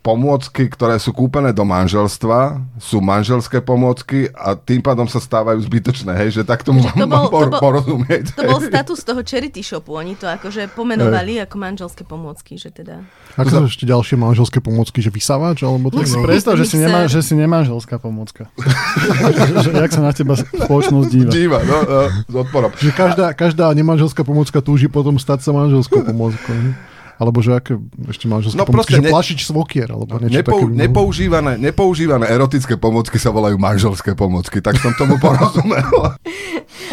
pomôcky, 0.05 0.69
ktoré 0.69 1.01
sú 1.01 1.17
kúpené 1.17 1.49
do 1.49 1.65
manželstva, 1.65 2.61
sú 2.77 3.01
manželské 3.01 3.57
pomôcky 3.57 4.29
a 4.37 4.53
tým 4.53 4.77
pádom 4.85 5.09
sa 5.09 5.17
stávajú 5.17 5.57
zbytočné, 5.65 6.13
hej, 6.13 6.29
že 6.29 6.43
tak 6.45 6.61
tomu 6.61 6.85
Že 6.85 6.93
mám, 6.93 6.97
to 7.01 7.07
bol- 7.09 7.31
por, 7.33 7.45
to 7.49 7.49
bol- 7.49 7.63
porozumieť. 7.65 8.37
To 8.37 8.45
bol 8.45 8.61
status 8.61 9.01
toho 9.01 9.25
charity 9.25 9.65
shopu. 9.65 9.97
Oni 9.97 10.13
to 10.13 10.29
akože 10.29 10.69
pomenovali 10.77 11.41
ako 11.41 11.57
manželské 11.57 12.05
pomôcky, 12.05 12.53
že 12.61 12.69
teda... 12.69 13.01
Ako 13.33 13.49
sú 13.49 13.65
ešte 13.65 13.89
ďalšie 13.89 14.13
manželské 14.13 14.61
pomôcky, 14.61 15.01
že 15.01 15.09
vysávač? 15.09 15.65
Alebo 15.65 15.89
to, 15.89 16.05
no, 16.05 16.21
predstav, 16.21 16.53
že 16.53 16.69
si, 16.69 16.77
nemá, 16.77 17.09
že 17.09 17.25
si 17.25 17.33
nemanželská 17.33 17.97
pomôcka. 17.97 18.45
že, 18.61 19.57
že, 19.57 19.69
jak 19.73 19.89
sa 19.89 20.05
na 20.05 20.13
teba 20.13 20.37
spoločnosť 20.37 21.07
díva. 21.09 21.31
Díva, 21.33 21.59
no, 21.65 21.77
no, 21.81 22.01
s 22.29 22.35
odporom. 22.45 22.69
že 22.77 22.93
každá, 22.93 23.33
každá 23.33 23.73
nemanželská 23.73 24.21
pomôcka 24.21 24.61
túži 24.61 24.85
potom 24.85 25.17
stať 25.17 25.41
sa 25.41 25.49
manželskou 25.49 26.05
pomôckou. 26.05 26.93
Alebo 27.15 27.39
že 27.39 27.55
aké 27.55 27.79
ešte 28.11 28.27
manželské 28.27 28.59
No 28.59 28.63
no, 28.63 28.67
pomocky, 28.67 28.75
proste 28.75 28.95
že 28.99 29.03
ne- 29.03 29.13
plašič 29.13 29.39
svokier, 29.47 29.87
alebo 29.87 30.19
niečo 30.19 30.35
Nepou, 30.43 30.59
také. 30.67 30.75
nepoužívané, 30.75 31.53
nepoužívané 31.55 32.25
erotické 32.27 32.75
pomocky 32.75 33.15
sa 33.15 33.31
volajú 33.31 33.55
manželské 33.55 34.11
pomocky, 34.13 34.59
tak 34.59 34.75
som 34.79 34.91
tomu 34.99 35.15
porozumel. 35.15 35.87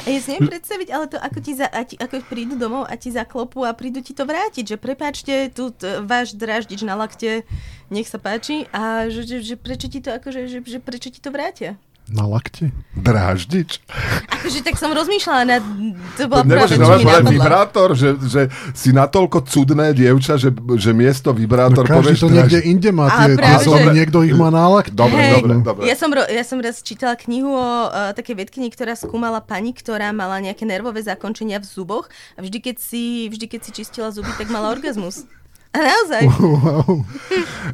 A 0.03 0.07
ja 0.11 0.19
si 0.19 0.35
neviem 0.35 0.51
predstaviť, 0.51 0.89
ale 0.91 1.05
to 1.07 1.19
ako, 1.19 1.39
ti 1.43 1.53
za, 1.55 1.67
a 1.67 1.83
ti, 1.87 1.95
ako 1.99 2.23
prídu 2.27 2.55
domov 2.59 2.87
a 2.87 2.95
ti 2.99 3.11
zaklopú 3.11 3.63
a 3.63 3.71
prídu 3.75 4.03
ti 4.03 4.15
to 4.15 4.27
vrátiť, 4.27 4.75
že 4.75 4.77
prepáčte, 4.79 5.51
tu 5.51 5.71
t, 5.71 6.03
váš 6.03 6.35
dráždič 6.35 6.83
na 6.83 6.99
lakte, 6.99 7.47
nech 7.87 8.07
sa 8.11 8.19
páči 8.19 8.67
a 8.75 9.07
že, 9.11 9.23
že, 9.27 9.37
že 9.43 9.55
prečo 9.55 9.87
ti 9.87 10.03
to 10.03 10.11
akože, 10.11 10.51
že, 10.51 10.59
že 10.63 10.79
prečo 10.83 11.09
ti 11.11 11.19
to 11.23 11.31
vrátia? 11.31 11.79
Na 12.13 12.29
lakte? 12.29 12.69
Dráždič. 12.93 13.81
Akože 14.29 14.61
tak 14.61 14.77
som 14.77 14.93
rozmýšľala 14.93 15.43
na... 15.49 15.57
To 16.21 16.29
bola 16.29 16.45
Nemôžeš 16.45 16.77
mi 16.77 16.85
povedať 16.85 17.25
vibrátor, 17.25 17.89
že, 17.97 18.21
že 18.21 18.43
si 18.77 18.93
natoľko 18.93 19.49
cudné 19.49 19.97
dievča, 19.97 20.37
že, 20.37 20.53
že 20.77 20.93
miesto 20.93 21.33
No, 21.33 21.41
vibrátor 21.41 21.89
každý 21.89 21.97
povieš 22.13 22.19
to 22.21 22.29
dráž- 22.29 22.37
niekde 22.37 22.59
inde 22.69 22.91
má 22.93 23.09
A 23.09 23.17
tie, 23.17 23.33
tie 23.33 23.39
práve, 23.41 23.65
že- 23.65 23.97
niekto 23.97 24.19
ich 24.21 24.37
má 24.37 24.53
na 24.53 24.69
lakte. 24.69 24.93
Dobre, 24.93 25.25
Hej, 25.25 25.33
dobre, 25.41 25.53
dobre. 25.65 25.83
Ja 25.89 25.97
som, 25.97 26.13
ro- 26.13 26.29
ja 26.29 26.45
som 26.45 26.61
raz 26.61 26.85
čítala 26.85 27.17
knihu 27.17 27.49
o 27.49 27.71
uh, 27.89 28.13
takej 28.13 28.45
vedkyni, 28.45 28.69
ktorá 28.69 28.93
skúmala 28.93 29.41
pani, 29.41 29.73
ktorá 29.73 30.13
mala 30.13 30.37
nejaké 30.45 30.69
nervové 30.69 31.01
zakončenia 31.01 31.57
v 31.57 31.67
zuboch 31.67 32.13
a 32.37 32.45
vždy 32.45 32.61
keď, 32.61 32.77
si, 32.77 33.33
vždy, 33.33 33.49
keď 33.49 33.61
si 33.65 33.71
čistila 33.73 34.13
zuby, 34.13 34.29
tak 34.37 34.53
mala 34.53 34.69
orgazmus. 34.69 35.25
Naozaj. 35.73 36.29
Wow. 36.29 37.09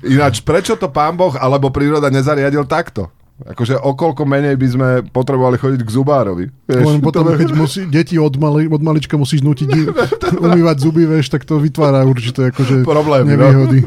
Ináč, 0.07 0.47
prečo 0.47 0.79
to 0.79 0.87
pán 0.87 1.19
Boh 1.19 1.35
alebo 1.35 1.75
príroda 1.75 2.07
nezariadil 2.07 2.63
takto? 2.63 3.11
Akože 3.39 3.79
o 3.79 3.95
koľko 3.95 4.27
menej 4.27 4.59
by 4.59 4.67
sme 4.67 4.89
potrebovali 5.15 5.63
chodiť 5.63 5.87
k 5.87 5.91
zubárovi. 5.95 6.51
Len 6.67 6.83
Vieš, 6.83 6.99
potom, 6.99 7.23
to- 7.23 7.39
keď 7.39 7.51
musí, 7.55 7.87
deti 7.87 8.19
od, 8.19 8.35
mali, 8.35 8.67
od 8.67 8.83
malička 8.83 9.15
musíš 9.15 9.47
nutiť 9.47 9.71
umývať 10.47 10.77
zuby, 10.83 11.07
vieš, 11.07 11.31
tak 11.31 11.47
to 11.47 11.63
vytvára 11.63 12.03
určité 12.03 12.51
akože 12.51 12.83
Problémy, 12.83 13.39
no. 13.39 13.47
nevýhody. 13.47 13.81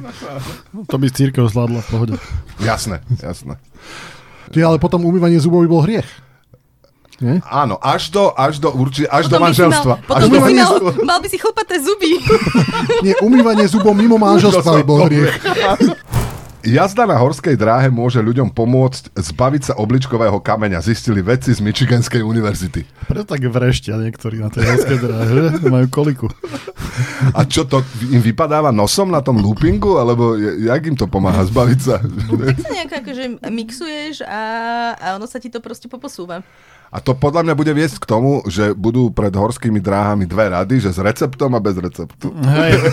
To 0.87 0.95
by 0.95 1.07
církev 1.11 1.51
zvládla 1.51 1.83
v 1.83 1.87
pohode. 1.91 2.15
Jasné, 2.63 3.03
jasné. 3.19 3.59
Tie, 4.55 4.63
ale 4.63 4.79
potom 4.79 5.03
umývanie 5.03 5.35
zubov 5.35 5.63
by 5.63 5.69
bol 5.69 5.83
hriech. 5.83 6.07
Nie? 7.21 7.37
Áno, 7.45 7.77
až 7.77 8.09
do, 8.09 8.33
až 8.33 8.57
do, 8.57 8.73
urči, 8.73 9.05
až 9.05 9.29
do 9.29 9.37
by 9.37 9.53
si 9.53 9.61
manželstva. 9.61 9.93
Mal, 9.93 10.07
potom 10.07 10.17
až 10.17 10.23
by 10.25 10.31
do 10.31 10.31
si 10.31 10.41
mal, 10.41 10.49
manželstva. 10.49 10.91
mal 11.05 11.19
by 11.21 11.27
si 11.29 11.37
chlpaté 11.37 11.75
zuby. 11.77 12.11
Nie, 13.05 13.13
umývanie 13.19 13.67
zubov 13.67 13.93
mimo 13.93 14.15
manželstva 14.15 14.79
by 14.79 14.83
bol 14.83 15.05
Dobre. 15.05 15.27
hriech. 15.27 15.35
Jazda 16.61 17.09
na 17.09 17.17
horskej 17.17 17.57
dráhe 17.57 17.89
môže 17.89 18.21
ľuďom 18.21 18.53
pomôcť 18.53 19.17
zbaviť 19.17 19.61
sa 19.65 19.73
obličkového 19.75 20.37
kameňa, 20.37 20.77
zistili 20.79 21.19
vedci 21.19 21.51
z 21.51 21.59
Michiganskej 21.59 22.21
univerzity. 22.21 22.85
Preto 23.09 23.25
tak 23.25 23.41
vreštia 23.41 23.97
niektorí 23.97 24.37
na 24.37 24.53
tej 24.53 24.69
horskej 24.69 24.99
dráhe, 25.01 25.25
že? 25.27 25.43
Majú 25.65 25.87
koliku. 25.89 26.27
A 27.33 27.49
čo 27.49 27.65
to 27.65 27.81
im 28.05 28.21
vypadáva 28.21 28.69
nosom 28.69 29.09
na 29.09 29.25
tom 29.25 29.41
loopingu, 29.41 29.97
alebo 29.97 30.37
je- 30.37 30.69
jak 30.69 30.81
im 30.85 30.93
to 30.93 31.09
pomáha 31.09 31.41
zbaviť 31.43 31.79
sa? 31.81 31.97
tak 31.97 32.57
sa 32.61 32.69
nejako 32.69 32.95
akože 33.01 33.23
mixuješ 33.49 34.15
a, 34.21 34.41
a 34.93 35.05
ono 35.17 35.25
sa 35.25 35.41
ti 35.41 35.49
to 35.49 35.59
proste 35.59 35.89
poposúva. 35.89 36.45
A 36.91 36.99
to 36.99 37.15
podľa 37.15 37.47
mňa 37.47 37.55
bude 37.55 37.71
viesť 37.71 38.03
k 38.03 38.05
tomu, 38.05 38.43
že 38.51 38.75
budú 38.75 39.15
pred 39.15 39.31
horskými 39.31 39.79
dráhami 39.79 40.27
dve 40.27 40.51
rady, 40.51 40.83
že 40.83 40.91
s 40.91 40.99
receptom 40.99 41.55
a 41.55 41.63
bez 41.63 41.79
receptu. 41.79 42.35
Hej. 42.35 42.71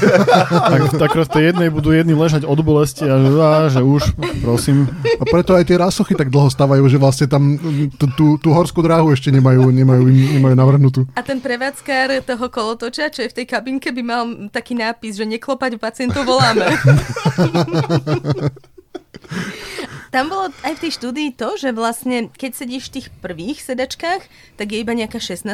Tak, 0.69 1.01
tak 1.01 1.11
v 1.17 1.29
tej 1.29 1.45
jednej 1.51 1.69
budú 1.73 1.91
jedni 1.91 2.15
ležať 2.15 2.45
od 2.45 2.61
bolesti 2.61 3.09
a 3.09 3.17
že, 3.19 3.31
á, 3.41 3.53
že 3.73 3.83
už, 3.83 4.15
prosím. 4.45 4.87
A 5.19 5.25
preto 5.25 5.57
aj 5.57 5.67
tie 5.67 5.81
rasochy 5.81 6.15
tak 6.15 6.31
dlho 6.31 6.53
stávajú, 6.53 6.85
že 6.87 7.01
vlastne 7.01 7.27
tam 7.27 7.57
tú, 7.97 8.07
tú, 8.15 8.27
tú 8.39 8.49
horskú 8.53 8.85
dráhu 8.85 9.11
ešte 9.11 9.33
nemajú, 9.33 9.73
nemajú, 9.73 10.05
nemajú 10.05 10.55
navrhnutú. 10.55 11.01
A 11.17 11.25
ten 11.25 11.41
prevádzkár 11.41 12.23
toho 12.23 12.47
kolotoča, 12.53 13.11
čo 13.11 13.27
je 13.27 13.33
v 13.33 13.37
tej 13.43 13.47
kabinke, 13.49 13.91
by 13.91 14.03
mal 14.05 14.23
taký 14.53 14.77
nápis, 14.77 15.19
že 15.19 15.27
neklopať 15.27 15.81
pacientov 15.81 16.29
voláme. 16.29 16.69
Tam 20.09 20.33
bolo 20.33 20.49
aj 20.65 20.73
v 20.79 20.83
tej 20.89 20.93
štúdii 20.97 21.37
to, 21.37 21.61
že 21.61 21.77
vlastne 21.77 22.33
keď 22.33 22.51
sedíš 22.57 22.89
v 22.89 23.01
tých 23.01 23.07
prvých 23.21 23.61
sedačkách, 23.61 24.23
tak 24.57 24.67
je 24.73 24.81
iba 24.81 24.97
nejaká 24.97 25.21
16% 25.21 25.53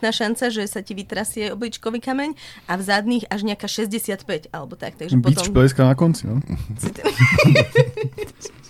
šanca, 0.00 0.44
že 0.52 0.62
sa 0.68 0.84
ti 0.84 0.92
vytrasie 0.92 1.52
obličkový 1.52 2.04
kameň 2.04 2.36
a 2.68 2.76
v 2.76 2.82
zadných 2.84 3.24
až 3.32 3.40
nejaká 3.48 3.68
65 3.68 4.52
alebo 4.52 4.76
tak. 4.76 5.00
Takže 5.00 5.16
Bič 5.16 5.48
potom... 5.48 5.88
na 5.88 5.96
konci, 5.96 6.28
no. 6.28 6.44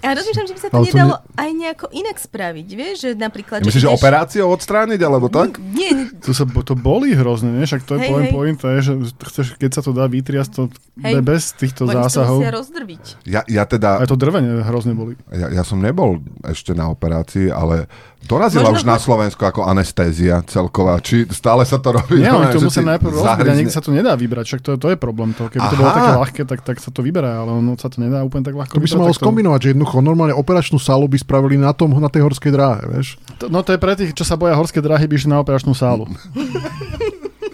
A 0.00 0.16
rozmýšľam, 0.16 0.46
že 0.48 0.54
by 0.56 0.60
sa 0.60 0.68
to 0.68 0.80
nedalo 0.80 1.14
aj 1.36 1.50
nejako 1.52 1.86
inak 1.92 2.16
spraviť, 2.16 2.68
vieš? 2.72 2.96
Že 3.04 3.10
napríklad... 3.20 3.58
Myslíš, 3.60 3.84
že 3.84 3.88
ideš- 3.88 3.98
operáciou 4.00 4.48
odstrániť, 4.48 5.00
alebo 5.00 5.28
tak? 5.28 5.60
Nie, 5.60 5.92
nie, 5.92 6.06
To, 6.24 6.32
sa, 6.32 6.48
to 6.48 6.72
bolí 6.72 7.12
hrozne, 7.12 7.52
nie? 7.52 7.68
Však 7.68 7.84
to 7.84 7.96
je 7.96 8.00
Hej, 8.00 8.08
poviem, 8.08 8.26
hej. 8.26 8.34
pointa, 8.34 8.66
je, 8.76 8.80
že 8.80 8.92
chceš, 9.28 9.46
keď 9.60 9.70
sa 9.76 9.82
to 9.84 9.92
dá 9.92 10.08
vytriasť, 10.08 10.50
to 10.50 10.62
Hej. 11.00 11.20
bez 11.20 11.52
týchto 11.52 11.84
oni 11.84 11.96
to 11.96 12.00
zásahov. 12.08 12.38
musia 12.40 12.52
rozdrviť. 12.52 13.04
Ja, 13.28 13.44
ja 13.44 13.64
teda, 13.64 14.00
Aj 14.00 14.08
to 14.08 14.16
drvenie 14.16 14.64
hrozne 14.64 14.96
boli. 14.96 15.20
ja, 15.32 15.52
ja 15.52 15.62
som 15.62 15.80
nebol 15.80 16.20
ešte 16.42 16.72
na 16.72 16.88
operácii, 16.88 17.52
ale 17.52 17.84
dorazila 18.20 18.68
Možno- 18.68 18.76
už 18.76 18.82
na 18.84 18.96
Slovensku 18.96 19.42
ako 19.42 19.64
anestézia 19.64 20.44
celková. 20.44 20.98
Či 20.98 21.28
stále 21.28 21.64
sa 21.64 21.76
to 21.76 21.92
robí? 21.92 22.18
Nie, 22.18 22.30
to 22.50 22.58
že 22.58 22.66
musia 22.66 22.80
ti 22.80 22.88
najprv 22.88 23.10
rozbiť 23.10 23.46
a 23.46 23.54
niekde 23.54 23.70
sa 23.70 23.80
to 23.80 23.90
nedá 23.90 24.12
vybrať, 24.14 24.44
však 24.46 24.60
to, 24.60 24.70
to 24.76 24.88
je 24.88 24.96
problém. 24.96 25.32
To. 25.34 25.46
Keby 25.46 25.60
to 25.60 25.66
Aha. 25.66 25.76
bolo 25.76 25.90
také 25.90 26.10
ľahké, 26.14 26.40
tak, 26.44 26.60
tak 26.62 26.76
sa 26.78 26.90
to 26.90 27.00
vyberá, 27.00 27.40
ale 27.40 27.50
ono 27.52 27.74
sa 27.74 27.88
to 27.88 27.98
nedá 27.98 28.20
úplne 28.20 28.42
tak 28.42 28.54
ľahko 28.54 28.76
To 28.76 28.82
by 28.82 28.88
sa 28.88 28.98
malo 28.98 29.10
to- 29.10 29.18
skombinovať, 29.18 29.60
že 29.60 29.68
jednoducho 29.72 29.96
normálne 29.98 30.32
operačnú 30.32 30.76
sálu 30.76 31.06
by 31.06 31.16
spravili 31.16 31.56
na, 31.56 31.72
tom, 31.72 31.90
na 31.92 32.06
tej 32.06 32.22
horskej 32.22 32.50
dráhe, 32.50 32.82
vieš. 32.88 33.16
To- 33.38 33.48
No 33.48 33.62
to 33.62 33.72
je 33.72 33.78
pre 33.78 33.94
tých, 33.94 34.12
čo 34.12 34.22
sa 34.22 34.34
boja 34.34 34.54
horské 34.54 34.78
dráhy, 34.78 35.04
by 35.04 35.14
išli 35.16 35.28
na 35.28 35.40
operačnú 35.40 35.72
sálu. 35.72 36.06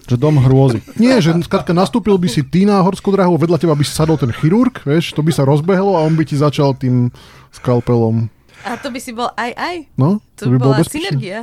že 0.07 0.15
dom 0.15 0.39
hrôzy. 0.39 0.79
Nie, 0.95 1.19
že 1.19 1.35
skrátka 1.43 1.75
nastúpil 1.75 2.15
by 2.15 2.31
si 2.31 2.47
ty 2.47 2.63
na 2.63 2.79
horskú 2.79 3.11
dráhu, 3.11 3.35
vedľa 3.35 3.59
teba 3.59 3.75
by 3.75 3.83
si 3.83 3.91
sadol 3.91 4.15
ten 4.15 4.31
chirurg, 4.31 4.79
vieš, 4.87 5.11
to 5.11 5.19
by 5.19 5.35
sa 5.35 5.43
rozbehlo 5.43 5.99
a 5.99 6.07
on 6.07 6.15
by 6.15 6.23
ti 6.23 6.39
začal 6.39 6.79
tým 6.79 7.11
skalpelom. 7.51 8.31
A 8.67 8.75
to 8.77 8.91
by 8.91 8.99
si 8.99 9.15
bol 9.15 9.31
aj 9.33 9.55
aj. 9.55 9.77
No, 9.95 10.19
To, 10.35 10.51
by 10.51 10.59
bolo 10.59 10.75
bola 10.75 10.83
bezpečné. 10.83 11.15
synergia. 11.15 11.39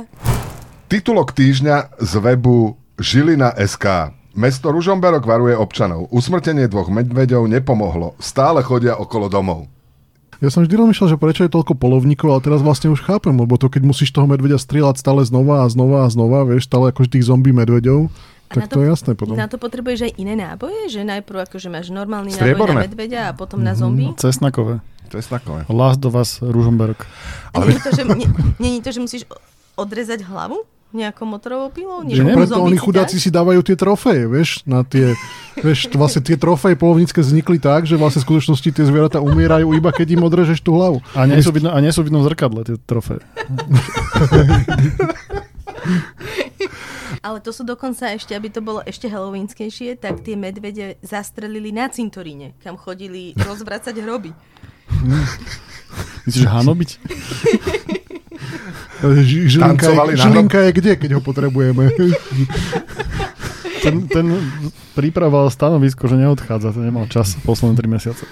Titulok 0.86 1.32
týždňa 1.32 1.96
z 1.96 2.12
webu 2.20 2.76
Žilina 3.00 3.56
SK. 3.56 4.12
Mesto 4.34 4.68
Ružomberok 4.68 5.24
varuje 5.24 5.56
občanov. 5.56 6.10
Usmrtenie 6.12 6.68
dvoch 6.68 6.90
medveďov 6.90 7.48
nepomohlo. 7.48 8.12
Stále 8.20 8.60
chodia 8.60 8.98
okolo 8.98 9.30
domov. 9.30 9.70
Ja 10.42 10.50
som 10.50 10.66
vždy 10.66 10.74
rozmýšľal, 10.76 11.14
že 11.14 11.16
prečo 11.16 11.42
je 11.46 11.54
toľko 11.54 11.78
polovníkov, 11.78 12.28
ale 12.28 12.40
teraz 12.42 12.60
vlastne 12.60 12.90
už 12.92 13.00
chápem, 13.00 13.32
lebo 13.32 13.54
to 13.56 13.70
keď 13.70 13.86
musíš 13.86 14.10
toho 14.12 14.26
medveďa 14.28 14.60
strieľať 14.60 15.00
stále 15.00 15.22
znova 15.24 15.64
a 15.64 15.66
znova 15.70 16.04
a 16.04 16.08
znova, 16.10 16.44
vieš, 16.44 16.68
stále 16.68 16.90
akože 16.92 17.16
tých 17.16 17.24
zombie 17.30 17.54
medveďov, 17.54 18.10
tak 18.50 18.68
to 18.68 18.84
je 18.84 18.90
jasné 18.90 19.16
potom. 19.16 19.38
Na 19.38 19.48
to 19.48 19.56
potrebuješ 19.56 20.10
aj 20.10 20.12
iné 20.20 20.36
náboje? 20.36 20.90
Že 20.92 21.06
najprv 21.08 21.48
akože 21.48 21.68
máš 21.72 21.88
normálny 21.88 22.34
náboj 22.34 22.42
Strieborné. 22.44 22.76
na 22.76 22.84
medveďa 22.84 23.20
a 23.30 23.32
potom 23.32 23.62
na 23.62 23.72
zombie? 23.72 24.12
Cesnakové. 24.20 24.82
To 25.14 25.22
je 25.22 25.30
takové. 25.30 25.62
Last 25.70 26.02
do 26.02 26.10
vás, 26.10 26.42
Ružomberok. 26.42 27.06
Ale 27.54 27.70
nie 27.70 27.78
je 27.78 27.86
to, 27.86 27.90
že, 27.94 28.02
nie, 28.18 28.26
nie 28.58 28.82
to, 28.82 28.90
že 28.90 28.98
musíš 28.98 29.22
odrezať 29.78 30.26
hlavu 30.26 30.66
nejakou 30.90 31.22
motorovou 31.22 31.70
pilou? 31.70 32.02
Že 32.02 32.18
Niekomu 32.18 32.34
preto 32.34 32.58
oni 32.58 32.74
si 32.74 32.82
chudáci 32.82 33.22
si 33.22 33.30
dávajú 33.30 33.62
tie 33.62 33.78
trofeje, 33.78 34.26
vieš, 34.26 34.66
na 34.66 34.82
tie, 34.82 35.14
vieš, 35.62 35.86
vlastne 35.94 36.18
tie 36.18 36.34
trofeje 36.34 36.74
polovnícke 36.74 37.22
vznikli 37.22 37.62
tak, 37.62 37.86
že 37.86 37.94
vlastne 37.94 38.26
v 38.26 38.34
skutočnosti 38.34 38.74
tie 38.74 38.82
zvieratá 38.82 39.22
umierajú 39.22 39.70
iba 39.70 39.94
keď 39.94 40.18
im 40.18 40.26
odrežeš 40.26 40.58
tú 40.58 40.74
hlavu. 40.74 40.98
A 41.14 41.30
nie 41.30 41.38
sú 41.38 41.54
vidno, 41.54 41.70
a 41.70 41.78
nie 41.78 41.94
sú 41.94 42.02
vidno 42.02 42.18
v 42.18 42.34
zrkadle 42.34 42.66
tie 42.66 42.74
trofeje. 42.74 43.22
Ale 47.24 47.38
to 47.40 47.54
sú 47.54 47.62
dokonca 47.64 48.12
ešte, 48.12 48.36
aby 48.36 48.52
to 48.52 48.60
bolo 48.60 48.82
ešte 48.84 49.08
halloweenskejšie, 49.08 49.96
tak 49.96 50.26
tie 50.26 50.36
medvede 50.36 51.00
zastrelili 51.00 51.72
na 51.72 51.88
cintoríne, 51.88 52.52
kam 52.60 52.76
chodili 52.76 53.32
rozvracať 53.38 53.94
hroby. 54.02 54.34
Myslíš, 56.26 56.42
že 56.42 56.48
hanobiť? 56.48 56.90
Ži- 59.04 59.46
Žilinka, 59.52 59.84
je, 59.84 60.16
žilinka 60.16 60.58
je 60.64 60.70
kde, 60.72 60.92
keď 60.96 61.10
ho 61.18 61.20
potrebujeme? 61.20 61.92
Ten, 63.84 64.08
ten 64.08 64.24
pripravoval 64.96 65.52
stanovisko, 65.52 66.08
že 66.08 66.16
neodchádza, 66.16 66.72
to 66.72 66.80
nemal 66.80 67.04
čas 67.04 67.36
posledné 67.44 67.76
3 67.76 67.84
mesiace. 67.84 68.24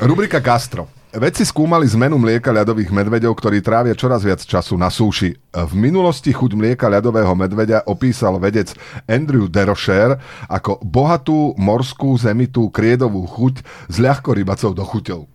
Rubrika 0.00 0.40
Gastro. 0.40 0.88
Vedci 1.12 1.44
skúmali 1.44 1.84
zmenu 1.84 2.16
mlieka 2.16 2.48
ľadových 2.48 2.88
medveďov, 2.88 3.36
ktorí 3.36 3.60
trávia 3.60 3.92
čoraz 3.92 4.24
viac 4.24 4.40
času 4.40 4.80
na 4.80 4.88
súši. 4.88 5.36
V 5.52 5.72
minulosti 5.76 6.32
chuť 6.32 6.56
mlieka 6.56 6.88
ľadového 6.88 7.34
medveďa 7.36 7.84
opísal 7.92 8.40
vedec 8.40 8.72
Andrew 9.04 9.52
Derocher 9.52 10.16
ako 10.48 10.80
bohatú, 10.80 11.52
morskú, 11.60 12.16
zemitú, 12.16 12.72
kriedovú 12.72 13.28
chuť 13.28 13.60
s 13.90 13.96
ľahko 14.00 14.32
rybacou 14.32 14.72
dochuťou. 14.72 15.28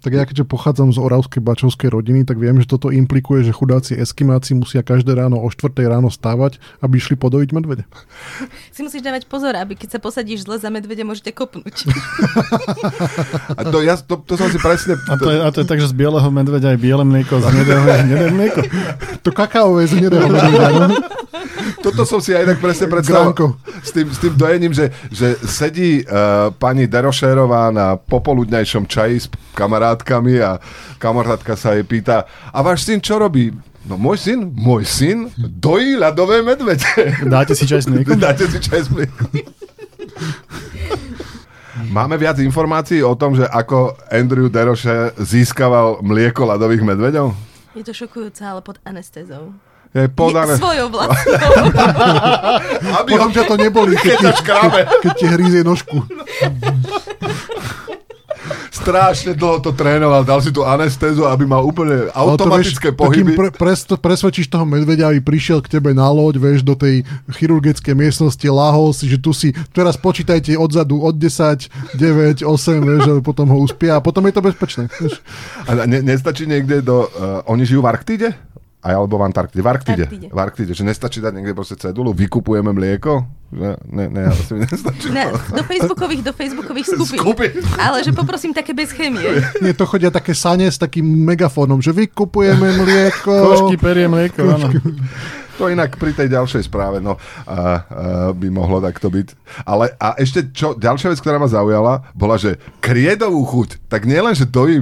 Tak 0.00 0.12
ja 0.16 0.24
keďže 0.24 0.48
pochádzam 0.48 0.96
z 0.96 0.98
oravskej 0.98 1.44
bačovskej 1.44 1.92
rodiny, 1.92 2.24
tak 2.24 2.40
viem, 2.40 2.56
že 2.56 2.64
toto 2.64 2.88
implikuje, 2.88 3.44
že 3.44 3.52
chudáci 3.52 4.00
eskimáci 4.00 4.56
musia 4.56 4.80
každé 4.80 5.12
ráno 5.12 5.36
o 5.36 5.48
4 5.48 5.76
ráno 5.84 6.08
stávať, 6.08 6.56
aby 6.80 6.96
išli 6.96 7.20
podojiť 7.20 7.48
medvede. 7.52 7.84
Si 8.70 8.86
musíš 8.86 9.04
dávať 9.04 9.28
pozor, 9.28 9.52
aby 9.60 9.76
keď 9.76 9.98
sa 9.98 10.00
posadíš 10.00 10.48
zle 10.48 10.56
za 10.56 10.72
medvede, 10.72 11.04
môžete 11.04 11.36
kopnúť. 11.36 11.84
A 13.60 13.62
to, 13.68 13.84
ja, 13.84 13.98
to, 14.00 14.16
to 14.24 14.40
som 14.40 14.48
si 14.48 14.56
presne... 14.56 14.96
A 15.10 15.14
to, 15.20 15.28
je, 15.28 15.38
a 15.42 15.48
to 15.52 15.60
je 15.60 15.66
tak, 15.68 15.82
že 15.84 15.92
z 15.92 15.96
bieleho 15.96 16.28
medveďa 16.32 16.72
aj 16.72 16.78
biele 16.80 17.04
mlieko, 17.04 17.44
z 17.44 17.46
hnedého 17.50 17.82
je 17.84 17.98
hnedé 18.08 18.26
mlieko. 18.32 18.60
To 19.28 19.36
kakaové 19.36 19.84
z 19.84 20.00
hnedého 20.00 20.32
medveďa, 20.32 20.68
no? 20.80 20.96
Toto 21.80 22.04
som 22.04 22.20
si 22.20 22.36
aj 22.36 22.44
tak 22.44 22.58
presne 22.60 22.86
predstavil 22.88 23.32
Gránko. 23.32 23.56
s 23.80 23.90
tým, 23.92 24.06
s 24.08 24.18
tým 24.20 24.34
dojením, 24.36 24.72
že, 24.72 24.92
že 25.08 25.36
sedí 25.44 26.04
uh, 26.04 26.52
pani 26.52 26.84
Derošérová 26.84 27.72
na 27.72 27.96
popoludňajšom 27.96 28.84
čaji 28.84 29.16
s 29.16 29.26
kamarátkami 29.90 30.38
a 30.38 30.62
kamarátka 31.02 31.58
sa 31.58 31.74
jej 31.74 31.82
pýta, 31.82 32.26
a 32.54 32.58
váš 32.62 32.86
syn 32.86 33.02
čo 33.02 33.18
robí? 33.18 33.50
No 33.88 33.96
môj 33.96 34.20
syn, 34.20 34.52
môj 34.54 34.84
syn 34.86 35.32
dojí 35.36 35.96
ľadové 35.96 36.44
medvede. 36.44 36.86
Dáte 37.26 37.56
si 37.56 37.64
čaj 37.66 37.82
s 37.82 37.86
mliekom? 37.88 38.20
Dáte 38.26 38.46
si 38.46 38.60
čaj 38.60 38.86
s 38.86 38.88
mliekom. 38.92 39.30
Máme 41.90 42.14
viac 42.20 42.38
informácií 42.38 43.02
o 43.02 43.16
tom, 43.16 43.34
že 43.34 43.48
ako 43.48 43.96
Andrew 44.12 44.46
Deroše 44.46 45.16
získaval 45.18 46.04
mlieko 46.04 46.44
ľadových 46.46 46.86
medveďov? 46.86 47.34
Je 47.74 47.82
to 47.82 47.96
šokujúce, 47.96 48.44
ale 48.44 48.60
pod 48.62 48.78
anestézou. 48.84 49.56
Je 49.90 50.06
podané. 50.06 50.54
Je 50.54 50.62
svojou 50.62 50.86
vlastnou. 50.94 51.66
Aby 52.94 53.12
ho 53.18 53.26
to 53.32 53.56
neboli, 53.58 53.98
keď, 53.98 54.38
keď 54.38 54.66
keď 55.02 55.12
ti 55.18 55.26
hrízie 55.26 55.62
nožku. 55.66 55.98
Strašne 58.90 59.32
dlho 59.38 59.62
to 59.62 59.70
trénoval, 59.70 60.26
dal 60.26 60.42
si 60.42 60.50
tú 60.50 60.66
anestézu, 60.66 61.24
aby 61.30 61.46
mal 61.46 61.62
úplne 61.62 62.10
to, 62.10 62.18
automatické 62.18 62.90
vieš, 62.90 62.98
pohyby. 62.98 63.32
Pre, 63.38 63.48
pres, 63.54 63.86
presvedčíš 63.86 64.50
toho 64.50 64.66
medveďa, 64.66 65.14
aby 65.14 65.22
prišiel 65.22 65.62
k 65.62 65.78
tebe 65.78 65.94
na 65.94 66.10
loď, 66.10 66.42
vieš, 66.42 66.66
do 66.66 66.74
tej 66.74 67.06
chirurgickej 67.30 67.94
miestnosti, 67.94 68.46
lahol 68.50 68.90
si, 68.90 69.06
že 69.06 69.22
tu 69.22 69.30
si, 69.30 69.54
teraz 69.70 69.94
počítajte 69.94 70.52
odzadu 70.58 70.98
od 71.00 71.14
10, 71.14 71.96
9, 71.96 72.42
8, 72.42 72.50
vieš, 72.82 73.02
a 73.08 73.12
potom 73.22 73.46
ho 73.48 73.58
uspia 73.62 73.96
a 73.96 74.04
potom 74.04 74.26
je 74.26 74.34
to 74.34 74.42
bezpečné. 74.42 74.82
Vieš. 74.98 75.22
A 75.70 75.86
ne, 75.86 76.02
nestačí 76.02 76.44
niekde 76.50 76.82
do... 76.82 77.06
Uh, 77.14 77.46
oni 77.46 77.62
žijú 77.62 77.86
v 77.86 77.90
Arktíde? 77.94 78.28
Aj 78.80 78.96
alebo 78.96 79.20
v 79.20 79.28
Antarktide? 79.28 79.60
V 79.60 79.68
Arktide. 79.68 80.04
Arktide. 80.08 80.26
V 80.32 80.38
Arktide. 80.40 80.72
Že 80.72 80.88
nestačí 80.88 81.20
dať 81.20 81.36
niekde 81.36 81.52
proste 81.52 81.76
cedulu, 81.76 82.16
vykupujeme 82.16 82.72
mlieko? 82.72 83.28
Že, 83.52 83.68
ne, 83.92 84.04
ne, 84.08 84.22
asi 84.32 84.56
mi 84.56 84.64
nestačí. 84.64 85.12
Na, 85.12 85.28
do 85.36 85.62
facebookových, 85.68 86.22
do 86.24 86.32
facebookových 86.32 86.86
skupín. 86.96 87.20
Skupín. 87.20 87.50
Ale 87.76 88.00
že 88.00 88.16
poprosím 88.16 88.56
také 88.56 88.72
bez 88.72 88.96
chémie. 88.96 89.20
Nie, 89.64 89.76
to 89.76 89.84
chodia 89.84 90.08
také 90.08 90.32
sane 90.32 90.64
s 90.64 90.80
takým 90.80 91.04
megafónom, 91.04 91.84
že 91.84 91.92
vykupujeme 91.92 92.80
mlieko. 92.80 93.32
Košky, 93.52 93.76
perie 93.76 94.08
mlieko, 94.08 94.48
áno. 94.48 94.72
To 95.60 95.68
inak 95.68 95.92
pri 95.94 96.10
tej 96.10 96.32
ďalšej 96.32 96.62
správe, 96.64 96.98
no, 96.98 97.14
a, 97.14 97.20
a, 97.44 97.58
by 98.32 98.48
mohlo 98.48 98.80
takto 98.80 99.06
byť. 99.06 99.28
Ale 99.62 99.92
a 99.94 100.16
ešte 100.16 100.48
čo, 100.50 100.72
ďalšia 100.72 101.12
vec, 101.12 101.20
ktorá 101.20 101.36
ma 101.36 101.44
zaujala, 101.46 102.08
bola, 102.12 102.34
že 102.34 102.56
kriedovú 102.80 103.44
chuť, 103.44 103.86
tak 103.86 104.04
nielen, 104.04 104.32
že 104.32 104.48
dojí, 104.48 104.80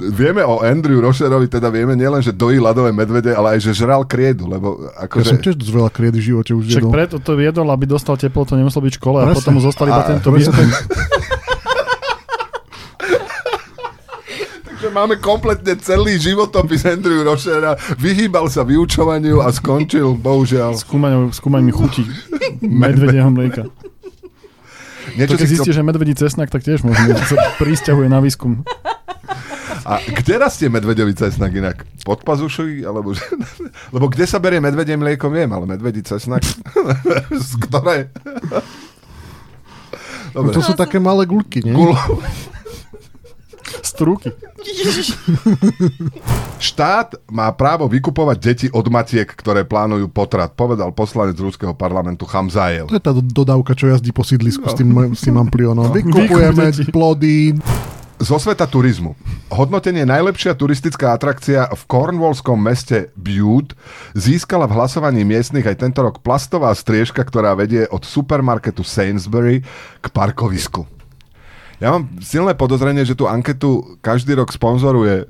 vieme 0.00 0.40
o 0.40 0.58
Andrew 0.58 0.96
Rocherovi, 0.96 1.44
teda 1.46 1.68
vieme 1.68 1.92
nielen, 1.92 2.18
že 2.18 2.32
dojí 2.32 2.56
ľadové 2.56 2.88
medvede, 2.90 3.30
ale 3.30 3.54
aj, 3.54 3.60
že 3.62 3.76
žral 3.76 4.02
kriedu, 4.02 4.46
lebo 4.46 4.88
Ja 4.88 5.04
akože... 5.04 5.28
som 5.28 5.42
tiež 5.42 5.60
dosť 5.60 5.72
veľa 5.74 5.90
kriedy 5.90 6.18
v 6.18 6.24
živote 6.32 6.50
už 6.54 6.64
Však 6.64 6.80
jedol. 6.80 6.92
preto 6.94 7.16
to 7.18 7.36
jedol, 7.36 7.68
aby 7.68 7.84
dostal 7.84 8.16
teplotu, 8.16 8.54
nemusel 8.54 8.80
byť 8.80 8.94
v 8.94 8.98
škole 8.98 9.18
a 9.20 9.24
Presne. 9.28 9.36
potom 9.36 9.52
mu 9.52 9.60
zostal 9.60 9.86
iba 9.86 10.00
A, 10.00 10.08
tento 10.08 10.28
výskum. 10.32 10.64
Máme 14.94 15.18
kompletne 15.18 15.74
celý 15.82 16.16
životopis 16.16 16.86
Andrew 16.86 17.26
Rochera, 17.26 17.74
vyhýbal 17.98 18.46
sa 18.46 18.62
vyučovaniu 18.62 19.42
a 19.42 19.50
skončil, 19.50 20.14
bohužiaľ. 20.14 20.78
Skúmaním, 20.78 21.34
skúmaním 21.34 21.74
chuti 21.74 22.06
medvedieho 22.62 23.28
mlieka. 23.28 23.66
Niečo 25.18 25.36
To 25.36 25.40
keď 25.42 25.46
si 25.46 25.54
zistíš, 25.58 25.74
chcel... 25.74 25.84
že 25.84 25.88
medvedí 25.90 26.14
cesnak, 26.16 26.48
tak 26.48 26.62
tiež 26.62 26.86
možno 26.86 27.18
sa 27.28 27.36
prísťahuje 27.58 28.08
na 28.08 28.22
výskum. 28.22 28.62
A 29.84 30.00
kde 30.00 30.40
rastie 30.40 30.72
medvedový 30.72 31.12
cesnak 31.12 31.52
inak? 31.52 31.84
Pod 32.08 32.24
pazušovi? 32.24 32.88
Alebo... 32.88 33.12
že- 33.12 33.28
Lebo 33.94 34.08
kde 34.08 34.24
sa 34.24 34.40
berie 34.40 34.56
medvedie 34.56 34.96
mlieko, 34.96 35.28
viem, 35.28 35.52
ale 35.52 35.68
medvedí 35.68 36.00
cesnak? 36.00 36.40
Z 37.28 37.50
ktoré? 37.68 38.08
No, 40.32 40.50
to 40.50 40.64
sú 40.64 40.72
také 40.72 40.96
malé 40.96 41.28
guľky, 41.28 41.60
nie? 41.62 41.76
Gulo. 41.76 41.94
Strúky. 43.82 44.30
Štát 46.58 47.18
má 47.28 47.50
právo 47.52 47.90
vykupovať 47.90 48.36
deti 48.38 48.66
od 48.70 48.86
matiek, 48.88 49.26
ktoré 49.26 49.66
plánujú 49.66 50.08
potrat, 50.08 50.54
povedal 50.54 50.94
poslanec 50.94 51.36
ruského 51.36 51.74
parlamentu 51.74 52.24
Chamzajev. 52.24 52.88
To 52.88 52.96
je 52.96 53.04
tá 53.04 53.12
do- 53.12 53.24
dodávka, 53.24 53.74
čo 53.74 53.90
jazdí 53.90 54.14
po 54.14 54.22
sídlisku 54.22 54.64
s 54.64 54.74
tým, 54.78 54.90
s 55.12 55.22
tým 55.24 55.36
amplionom. 55.36 55.90
Výkup 55.90 56.14
Vykupujeme 56.14 56.66
plody. 56.88 57.58
Zo 58.14 58.38
sveta 58.38 58.70
turizmu. 58.70 59.18
Hodnotenie 59.50 60.06
najlepšia 60.06 60.54
turistická 60.54 61.12
atrakcia 61.12 61.66
v 61.66 61.82
cornwallskom 61.84 62.56
meste 62.56 63.10
Bute 63.18 63.74
získala 64.14 64.70
v 64.70 64.78
hlasovaní 64.78 65.26
miestnych 65.26 65.66
aj 65.66 65.82
tento 65.82 66.00
rok 66.00 66.22
plastová 66.22 66.70
striežka, 66.72 67.26
ktorá 67.26 67.58
vedie 67.58 67.90
od 67.90 68.06
supermarketu 68.06 68.86
Sainsbury 68.86 69.66
k 69.98 70.06
parkovisku. 70.14 70.86
Ja 71.82 71.94
mám 71.94 72.06
silné 72.22 72.54
podozrenie, 72.54 73.02
že 73.02 73.18
tú 73.18 73.26
anketu 73.26 73.98
každý 74.02 74.38
rok 74.38 74.54
sponzoruje 74.54 75.26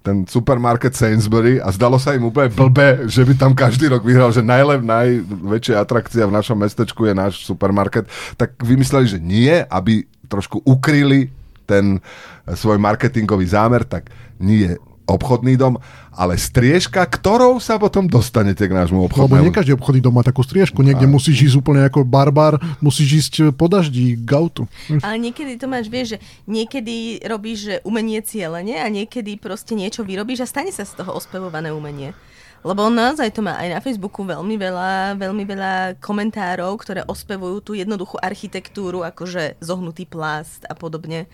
ten 0.00 0.24
supermarket 0.24 0.96
Sainsbury 0.96 1.60
a 1.60 1.68
zdalo 1.68 2.00
sa 2.00 2.16
im 2.16 2.24
úplne 2.24 2.48
blbé, 2.48 3.04
že 3.04 3.20
by 3.20 3.36
tam 3.36 3.52
každý 3.52 3.92
rok 3.92 4.00
vyhral, 4.00 4.32
že 4.32 4.40
najlep, 4.40 4.80
najväčšia 4.80 5.76
atrakcia 5.76 6.24
v 6.24 6.36
našom 6.40 6.56
mestečku 6.56 7.04
je 7.04 7.12
náš 7.12 7.44
supermarket, 7.44 8.08
tak 8.40 8.56
vymysleli, 8.64 9.06
že 9.06 9.18
nie, 9.20 9.52
aby 9.68 10.08
trošku 10.24 10.64
ukryli 10.64 11.28
ten 11.68 12.00
svoj 12.48 12.80
marketingový 12.80 13.44
zámer, 13.44 13.84
tak 13.84 14.08
nie 14.40 14.72
obchodný 15.14 15.54
dom, 15.54 15.78
ale 16.10 16.36
striežka, 16.36 17.06
ktorou 17.06 17.62
sa 17.62 17.78
potom 17.78 18.10
dostanete 18.10 18.66
k 18.66 18.72
nášmu 18.74 19.06
Lebo 19.06 19.08
obchodnému. 19.08 19.46
nie 19.46 19.54
každý 19.54 19.72
obchodný 19.78 20.00
dom 20.02 20.14
má 20.18 20.26
takú 20.26 20.42
striežku. 20.42 20.82
Niekde 20.82 21.06
musíš 21.06 21.52
ísť 21.52 21.56
úplne 21.62 21.86
ako 21.86 22.02
barbar, 22.02 22.58
musíš 22.82 23.26
ísť 23.26 23.34
po 23.54 23.70
daždi 23.70 24.18
k 24.18 24.30
autu. 24.34 24.66
Ale 25.06 25.16
niekedy 25.16 25.56
to 25.56 25.70
máš, 25.70 25.86
vieš, 25.86 26.16
že 26.16 26.18
niekedy 26.50 27.22
robíš 27.24 27.58
že 27.60 27.76
umenie 27.84 28.24
cieľene 28.24 28.82
a 28.82 28.86
niekedy 28.88 29.36
proste 29.36 29.78
niečo 29.78 30.02
vyrobíš 30.02 30.42
a 30.42 30.50
stane 30.50 30.72
sa 30.74 30.82
z 30.82 30.96
toho 30.96 31.14
ospevované 31.14 31.70
umenie. 31.70 32.16
Lebo 32.60 32.92
naozaj 32.92 33.32
to 33.32 33.40
má 33.40 33.56
aj 33.56 33.68
na 33.72 33.80
Facebooku 33.80 34.20
veľmi 34.20 34.60
veľa, 34.60 35.16
veľmi 35.16 35.44
veľa 35.48 35.72
komentárov, 35.96 36.76
ktoré 36.76 37.00
ospevujú 37.08 37.64
tú 37.64 37.72
jednoduchú 37.72 38.20
architektúru, 38.20 39.00
akože 39.00 39.56
zohnutý 39.64 40.04
plast 40.04 40.68
a 40.68 40.76
podobne. 40.76 41.24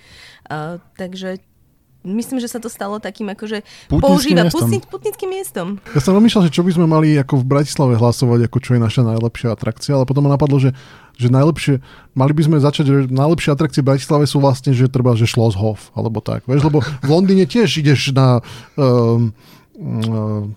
Uh, 0.47 0.79
takže 0.95 1.43
myslím, 2.07 2.39
že 2.39 2.47
sa 2.47 2.63
to 2.63 2.71
stalo 2.71 3.03
takým 3.03 3.27
akože 3.35 3.67
Putnickým 3.91 4.01
používa 4.01 4.43
miestom. 4.47 4.63
putni, 4.63 4.79
putnickým 4.87 5.31
miestom. 5.31 5.67
Ja 5.93 6.01
som 6.01 6.15
rozmýšľal, 6.15 6.47
že 6.47 6.55
čo 6.55 6.63
by 6.63 6.73
sme 6.79 6.87
mali 6.87 7.19
ako 7.19 7.43
v 7.43 7.45
Bratislave 7.45 7.99
hlasovať, 7.99 8.47
ako 8.47 8.59
čo 8.63 8.71
je 8.79 8.81
naša 8.81 9.03
najlepšia 9.03 9.49
atrakcia, 9.51 9.93
ale 9.99 10.07
potom 10.07 10.25
ma 10.25 10.39
napadlo, 10.39 10.63
že, 10.63 10.71
že 11.19 11.29
najlepšie, 11.29 11.83
mali 12.15 12.33
by 12.33 12.43
sme 12.47 12.57
začať, 12.63 12.85
že 12.87 12.99
najlepšie 13.11 13.51
atrakcie 13.51 13.83
v 13.83 13.91
Bratislave 13.91 14.25
sú 14.31 14.39
vlastne, 14.39 14.71
že 14.71 14.87
treba, 14.87 15.19
že 15.19 15.27
Schlosshof, 15.27 15.91
alebo 15.99 16.23
tak. 16.23 16.47
Vieš, 16.47 16.71
lebo 16.71 16.81
v 16.81 17.09
Londýne 17.11 17.45
tiež 17.45 17.83
ideš 17.83 18.15
na 18.15 18.41
um, 18.79 19.35
um, 19.77 20.55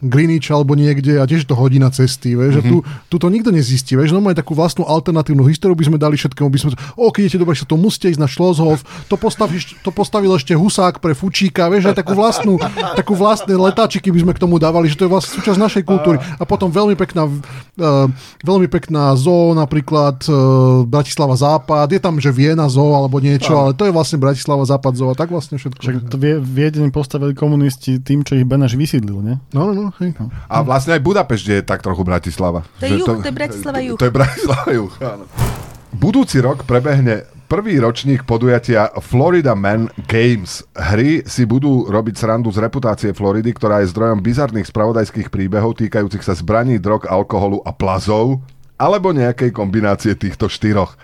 Greenwich 0.00 0.48
alebo 0.48 0.72
niekde 0.76 1.20
a 1.20 1.24
tiež 1.28 1.44
je 1.44 1.48
to 1.48 1.56
hodina 1.56 1.92
cesty, 1.92 2.32
vieš, 2.36 2.60
mm-hmm. 2.60 2.72
tu, 2.72 2.76
tu 3.08 3.16
to 3.20 3.26
nikto 3.28 3.52
nezistí, 3.52 3.96
vieš, 3.96 4.16
no 4.16 4.24
takú 4.32 4.56
vlastnú 4.56 4.88
alternatívnu 4.88 5.44
históriu 5.46 5.76
by 5.76 5.86
sme 5.86 5.98
dali 6.00 6.16
všetkému, 6.16 6.48
by 6.48 6.58
sme, 6.58 6.68
o, 6.96 7.12
keď 7.12 7.20
idete 7.28 7.38
do 7.40 7.46
Bratislava, 7.48 7.68
to 7.68 7.78
musíte 7.80 8.06
ísť 8.12 8.20
na 8.20 8.28
Schlosshof, 8.28 8.80
to, 9.06 9.16
postaví, 9.20 9.60
to 9.84 9.90
postavil 9.92 10.32
ešte 10.36 10.56
Husák 10.56 11.04
pre 11.04 11.12
Fučíka, 11.12 11.68
vieš, 11.68 11.92
aj 11.92 12.00
takú 12.00 12.16
vlastnú, 12.16 12.56
takú 12.96 13.12
vlastné 13.12 13.52
letáčiky 13.56 14.08
by 14.08 14.20
sme 14.24 14.32
k 14.32 14.42
tomu 14.42 14.56
dávali, 14.56 14.88
že 14.88 14.96
to 14.96 15.04
je 15.04 15.12
vlastne 15.12 15.36
súčasť 15.36 15.58
našej 15.60 15.82
kultúry. 15.84 16.16
A 16.40 16.42
potom 16.48 16.72
veľmi 16.72 16.96
pekná, 16.96 17.28
uh, 17.28 18.06
veľmi 18.40 18.68
pekná 18.72 19.12
zoo, 19.18 19.52
napríklad 19.52 20.24
uh, 20.26 20.88
Bratislava 20.88 21.36
Západ, 21.36 21.92
je 21.92 22.00
tam, 22.00 22.16
že 22.16 22.32
Viena 22.32 22.66
zoo 22.70 22.96
alebo 22.96 23.20
niečo, 23.20 23.52
ale 23.56 23.76
to 23.76 23.84
je 23.84 23.92
vlastne 23.92 24.16
Bratislava 24.16 24.64
Západ 24.64 24.94
zoo 24.96 25.10
a 25.12 25.16
tak 25.18 25.28
vlastne 25.28 25.60
všetko. 25.60 25.80
Však 25.80 25.96
to 26.08 26.16
vie, 26.16 26.38
Viedeň 26.40 26.88
postavili 26.94 27.36
komunisti 27.36 28.00
tým, 28.00 28.24
čo 28.24 28.38
ich 28.38 28.46
Benáš 28.46 28.78
vysídlil, 28.78 29.18
ne? 29.20 29.34
No, 29.52 29.70
no, 29.70 29.72
no, 29.72 29.89
hej. 29.98 30.14
A 30.46 30.62
vlastne 30.62 30.94
aj 30.94 31.02
Budapešť 31.02 31.46
je 31.50 31.58
tak 31.66 31.82
trochu 31.82 32.06
Bratislava. 32.06 32.62
To 32.78 32.86
je 32.86 33.02
juh, 33.02 33.06
to 33.08 33.26
je 33.26 33.34
Bratislava 33.34 33.80
juh. 33.82 33.98
To 33.98 34.06
je 34.06 34.14
Bratislava 34.14 34.68
juh, 34.70 34.92
áno. 35.02 35.24
Budúci 35.90 36.38
rok 36.38 36.62
prebehne 36.62 37.26
prvý 37.50 37.82
ročník 37.82 38.22
podujatia 38.22 38.94
Florida 39.02 39.58
Man 39.58 39.90
Games. 40.06 40.62
Hry 40.78 41.26
si 41.26 41.42
budú 41.42 41.90
robiť 41.90 42.14
srandu 42.14 42.54
z 42.54 42.62
reputácie 42.62 43.10
Floridy, 43.10 43.50
ktorá 43.50 43.82
je 43.82 43.90
zdrojom 43.90 44.22
bizarných 44.22 44.70
spravodajských 44.70 45.34
príbehov 45.34 45.82
týkajúcich 45.82 46.22
sa 46.22 46.38
zbraní, 46.38 46.78
drog, 46.78 47.10
alkoholu 47.10 47.58
a 47.66 47.74
plazov. 47.74 48.38
alebo 48.80 49.12
nejakej 49.12 49.52
kombinácie 49.52 50.16
týchto 50.16 50.48
štyroch. 50.48 50.96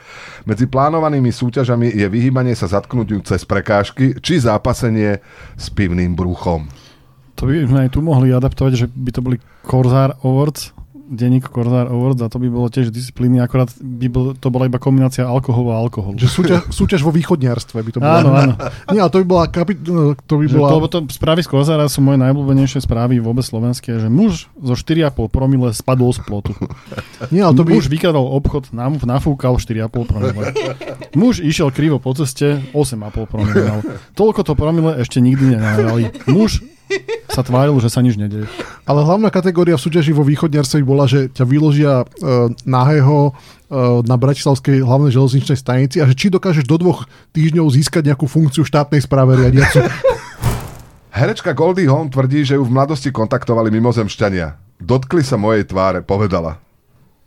Medzi 0.49 0.64
plánovanými 0.64 1.29
súťažami 1.29 1.92
je 1.92 2.09
vyhýbanie 2.09 2.57
sa 2.57 2.72
zatknutiu 2.72 3.20
cez 3.20 3.44
prekážky 3.44 4.16
či 4.25 4.40
zápasenie 4.40 5.20
s 5.61 5.68
pivným 5.68 6.16
bruchom. 6.16 6.72
To 7.37 7.44
by 7.44 7.68
sme 7.68 7.79
aj 7.87 7.90
tu 7.92 8.01
mohli 8.01 8.33
adaptovať, 8.33 8.72
že 8.75 8.87
by 8.88 9.11
to 9.12 9.20
boli 9.20 9.37
Corsar 9.62 10.16
Awards, 10.25 10.77
denník 11.07 11.49
Corsar 11.49 11.87
Awards 11.87 12.18
a 12.18 12.27
to 12.27 12.42
by 12.42 12.51
bolo 12.51 12.66
tiež 12.66 12.90
disciplíny, 12.90 13.38
akorát 13.38 13.70
by 13.79 14.07
bol, 14.11 14.25
to 14.35 14.51
bola 14.51 14.66
iba 14.66 14.83
kombinácia 14.83 15.22
alkoholu 15.22 15.70
a 15.70 15.79
alkoholu. 15.79 16.18
Že 16.18 16.29
súťaž, 16.29 16.61
súťaž 16.83 17.01
vo 17.07 17.14
východniarstve 17.14 17.79
by 17.79 17.90
to 17.94 17.99
bolo. 18.03 18.11
Áno, 18.11 18.31
áno. 18.35 18.55
Nie, 18.94 19.07
ale 19.07 19.11
to 19.14 19.22
by 19.22 19.27
bola, 19.27 19.44
kapi- 19.46 19.79
to 20.27 20.35
by 20.35 20.46
bola... 20.51 20.68
to, 20.90 20.99
to 20.99 21.14
správy 21.14 21.46
z 21.46 21.49
Kozara 21.49 21.87
sú 21.87 22.03
moje 22.03 22.18
najobľúbenejšie 22.18 22.83
správy 22.83 23.22
vôbec 23.22 23.46
slovenské, 23.46 24.03
že 24.03 24.09
muž 24.11 24.51
zo 24.59 24.75
4,5 24.75 25.31
promile 25.31 25.70
spadol 25.70 26.11
z 26.11 26.20
plotu. 26.27 26.53
Nie, 27.35 27.46
ale 27.46 27.55
to 27.55 27.62
by... 27.62 27.79
Muž 27.79 27.87
vykradol 27.87 28.27
obchod, 28.27 28.75
nám 28.75 28.99
nafúkal 29.07 29.57
4,5 29.62 30.11
promile. 30.11 30.44
Muž 31.14 31.38
išiel 31.38 31.70
krivo 31.70 32.03
po 32.03 32.12
ceste, 32.18 32.59
8,5 32.75 33.31
promile. 33.31 33.85
Toľko 34.18 34.40
to 34.42 34.53
promile 34.59 34.99
ešte 34.99 35.22
nikdy 35.22 35.55
nenajali. 35.55 36.11
Muž 36.27 36.66
sa 37.31 37.42
tváril, 37.44 37.77
že 37.83 37.90
sa 37.90 38.01
nič 38.01 38.16
nedeje. 38.16 38.46
Ale 38.87 39.03
hlavná 39.03 39.29
kategória 39.29 39.77
v 39.77 39.85
súťaži 39.85 40.14
vo 40.14 40.25
východniarstve 40.25 40.83
by 40.83 40.87
bola, 40.87 41.05
že 41.05 41.29
ťa 41.35 41.44
vyložia 41.44 41.92
uh, 42.07 42.49
nahého 42.64 43.33
uh, 43.33 44.01
na 44.07 44.16
Bratislavskej 44.16 44.81
hlavnej 44.81 45.12
železničnej 45.12 45.59
stanici 45.59 45.96
a 46.01 46.09
že 46.09 46.14
či 46.16 46.33
dokážeš 46.33 46.64
do 46.64 46.79
dvoch 46.79 47.05
týždňov 47.37 47.66
získať 47.75 48.12
nejakú 48.12 48.31
funkciu 48.31 48.62
štátnej 48.64 49.03
správe 49.03 49.37
riadiacu. 49.37 49.85
Herečka 51.16 51.57
Goldie 51.57 51.88
Hawn 51.88 52.12
tvrdí, 52.12 52.44
že 52.44 52.61
ju 52.61 52.62
v 52.64 52.72
mladosti 52.72 53.09
kontaktovali 53.09 53.72
mimozemšťania. 53.72 54.53
Dotkli 54.77 55.25
sa 55.25 55.40
mojej 55.40 55.64
tváre, 55.64 56.05
povedala. 56.05 56.61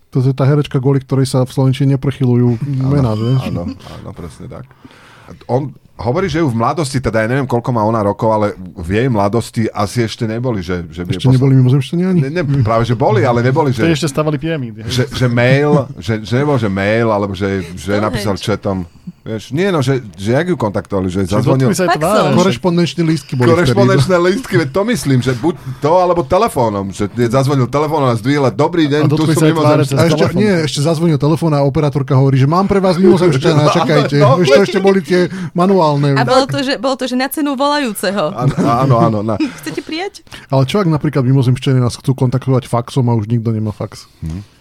To 0.09 0.21
je 0.21 0.33
tá 0.33 0.45
herečka 0.45 0.81
Goli, 0.81 1.05
ktorej 1.05 1.29
sa 1.29 1.45
v 1.45 1.53
Slovenčine 1.53 1.97
neprechylujú 1.97 2.57
mená, 2.65 3.13
vieš? 3.13 3.45
Áno, 3.53 3.69
áno, 3.69 4.09
presne 4.13 4.49
tak. 4.49 4.65
On 5.45 5.69
hovorí, 5.99 6.31
že 6.31 6.39
ju 6.39 6.47
v 6.47 6.55
mladosti, 6.55 7.03
teda 7.03 7.21
ja 7.21 7.27
neviem, 7.27 7.45
koľko 7.45 7.69
má 7.75 7.83
ona 7.83 7.99
rokov, 7.99 8.31
ale 8.31 8.47
v 8.57 8.89
jej 8.95 9.07
mladosti 9.11 9.67
asi 9.67 10.07
ešte 10.07 10.23
neboli, 10.23 10.63
že, 10.63 10.87
že 10.87 11.03
Ešte 11.03 11.35
neboli 11.35 11.59
mimozemšťania 11.59 12.05
ani? 12.07 12.19
Ne, 12.23 12.29
ne, 12.39 12.43
práve, 12.63 12.87
že 12.87 12.95
boli, 12.95 13.27
ale 13.27 13.43
neboli, 13.43 13.75
že, 13.75 13.83
ešte 13.83 14.07
stavali 14.07 14.39
pyramídy. 14.39 14.87
že, 14.87 15.11
že 15.11 15.27
mail, 15.27 15.91
že, 15.99 16.23
že 16.23 16.33
nebol, 16.39 16.55
že 16.55 16.71
mail, 16.71 17.11
alebo 17.11 17.35
že, 17.35 17.67
že 17.75 17.99
napísal 17.99 18.39
chatom. 18.39 18.87
Vieš, 19.19 19.51
nie 19.51 19.67
no, 19.67 19.83
že, 19.83 19.99
že 20.15 20.31
jak 20.31 20.47
ju 20.47 20.55
kontaktovali, 20.55 21.11
že 21.11 21.27
zazvonil... 21.27 21.75
sa. 21.75 21.91
Korešpondenčné 22.33 23.03
lístky 23.03 23.35
boli. 23.35 23.51
Korešpondenčné 23.51 24.15
listky, 24.15 24.55
veď 24.55 24.69
to 24.71 24.81
myslím, 24.87 25.19
že 25.19 25.35
buď 25.35 25.59
to, 25.83 25.91
alebo 25.91 26.23
telefónom, 26.23 26.95
že 26.95 27.11
zazvonil 27.27 27.67
telefónom 27.67 28.09
a 28.09 28.15
zdvihla, 28.15 28.55
dobrý 28.55 28.87
A 28.87 28.91
deň, 28.95 29.01
tu 29.11 29.19
mimozemšťania. 29.19 29.83
cez 29.83 29.97
A 29.99 30.07
ešte, 30.07 30.23
telefón. 30.23 30.39
nie, 30.39 30.53
ešte 30.63 30.79
zazvonil 30.79 31.19
telefón 31.19 31.51
a 31.51 31.59
operátorka 31.67 32.15
hovorí, 32.15 32.39
že 32.39 32.47
mám 32.47 32.65
pre 32.65 32.79
vás 32.79 32.95
mimozemšťana, 33.03 33.63
čakajte. 33.75 34.15
No, 34.23 34.39
Ešte, 34.39 34.59
ešte 34.71 34.79
boli 34.79 35.03
tie 35.03 35.27
manuálne. 35.51 36.15
A 36.15 36.23
bolo 36.23 36.47
to, 36.47 36.63
že, 36.63 36.79
bolo 36.79 36.95
to, 36.95 37.05
že 37.05 37.19
na 37.19 37.27
cenu 37.27 37.59
volajúceho. 37.59 38.31
Áno, 38.31 38.55
áno, 38.55 38.95
áno. 39.03 39.19
Na. 39.19 39.35
Chcete 39.35 39.83
prijať? 39.83 40.23
Ale 40.47 40.63
čo 40.63 40.79
ak 40.79 40.87
napríklad 40.87 41.27
mimozemšťania 41.27 41.83
nás 41.83 41.99
chcú 41.99 42.15
kontaktovať 42.15 42.71
faxom 42.71 43.03
a 43.11 43.13
už 43.19 43.27
nikto 43.27 43.51
nemá 43.51 43.75
fax? 43.75 44.07
Je, 44.23 44.58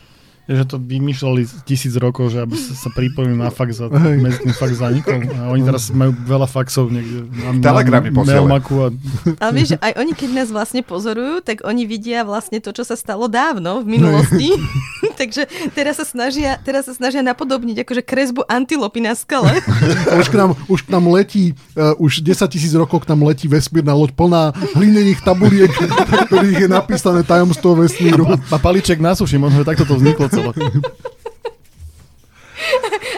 že 0.48 0.64
to 0.64 0.80
vymýšľali 0.80 1.44
tisíc 1.68 1.92
rokov, 2.00 2.32
že 2.32 2.40
aby 2.40 2.56
sa, 2.56 2.88
pripojili 2.88 3.36
na 3.36 3.52
fax 3.52 3.84
a 3.84 3.92
medzi 3.92 4.48
tým 4.48 4.56
fax 4.56 4.80
zanikol. 4.80 5.20
A 5.36 5.52
oni 5.52 5.60
teraz 5.60 5.92
majú 5.92 6.16
veľa 6.24 6.48
faxov 6.48 6.88
niekde 6.88 7.28
na, 7.28 7.60
Telegramy 7.60 8.08
na 8.08 8.16
posielajú. 8.16 8.48
a 8.48 8.88
Ale 9.44 9.52
vieš, 9.52 9.76
aj 9.76 9.92
oni, 10.00 10.12
keď 10.16 10.30
nás 10.32 10.48
vlastne 10.48 10.80
pozorujú, 10.80 11.44
tak 11.44 11.60
oni 11.68 11.84
vidia 11.84 12.24
vlastne 12.24 12.64
to, 12.64 12.72
čo 12.72 12.80
sa 12.80 12.96
stalo 12.96 13.28
dávno 13.28 13.84
v 13.84 14.00
minulosti. 14.00 14.48
Takže 15.18 15.50
teraz 15.74 15.98
sa 15.98 16.06
snažia, 16.06 16.62
teraz 16.62 16.86
sa 16.86 16.94
snažia 16.94 17.26
napodobniť 17.26 17.82
akože 17.82 18.02
kresbu 18.06 18.46
antilopy 18.46 19.02
na 19.02 19.18
skale. 19.18 19.58
A 20.06 20.14
už 20.22 20.30
k 20.30 20.38
nám, 20.38 20.54
už 20.70 20.86
k 20.86 20.88
nám 20.94 21.10
letí, 21.10 21.58
uh, 21.74 21.98
už 21.98 22.22
10 22.22 22.46
tisíc 22.46 22.70
rokov 22.70 23.02
k 23.02 23.10
nám 23.10 23.26
letí 23.26 23.50
vesmírna 23.50 23.98
loď 23.98 24.14
plná 24.14 24.54
hlinených 24.78 25.18
tabuliek, 25.26 25.74
na 25.74 26.22
ktorých 26.30 26.58
je 26.64 26.68
napísané 26.70 27.26
tajomstvo 27.26 27.74
vesmíru. 27.74 28.30
a 28.30 28.56
paliček 28.62 29.02
na 29.02 29.18
suši, 29.18 29.42
možno, 29.42 29.66
že 29.66 29.66
takto 29.66 29.82
to 29.82 29.98
vzniklo 29.98 30.30
celé. 30.30 30.54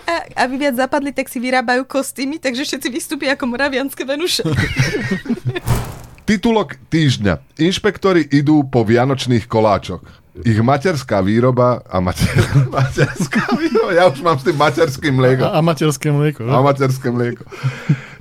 A 0.09 0.13
aby 0.49 0.57
viac 0.57 0.81
zapadli, 0.81 1.13
tak 1.13 1.29
si 1.29 1.37
vyrábajú 1.37 1.85
kostýmy, 1.85 2.41
takže 2.41 2.65
všetci 2.65 2.89
vystúpia 2.89 3.37
ako 3.37 3.45
moravianské 3.45 4.09
venuše. 4.09 4.41
Titulok 6.31 6.79
týždňa. 6.95 7.59
Inšpektori 7.59 8.23
idú 8.23 8.63
po 8.63 8.87
vianočných 8.87 9.51
koláčoch. 9.51 10.20
Ich 10.47 10.63
materská 10.63 11.21
výroba 11.21 11.83
a 11.91 11.99
mater, 11.99 12.31
materská 12.77 13.51
výroba, 13.59 13.91
ja 13.91 14.07
už 14.07 14.23
mám 14.23 14.39
s 14.39 14.47
tým 14.47 14.55
materským 14.55 15.15
mliekom. 15.19 15.51
A 15.51 15.59
amatérske 15.59 16.07
mlieko. 16.15 16.47
že? 16.47 16.51
Amatérske 16.55 17.09
mlieko. 17.11 17.43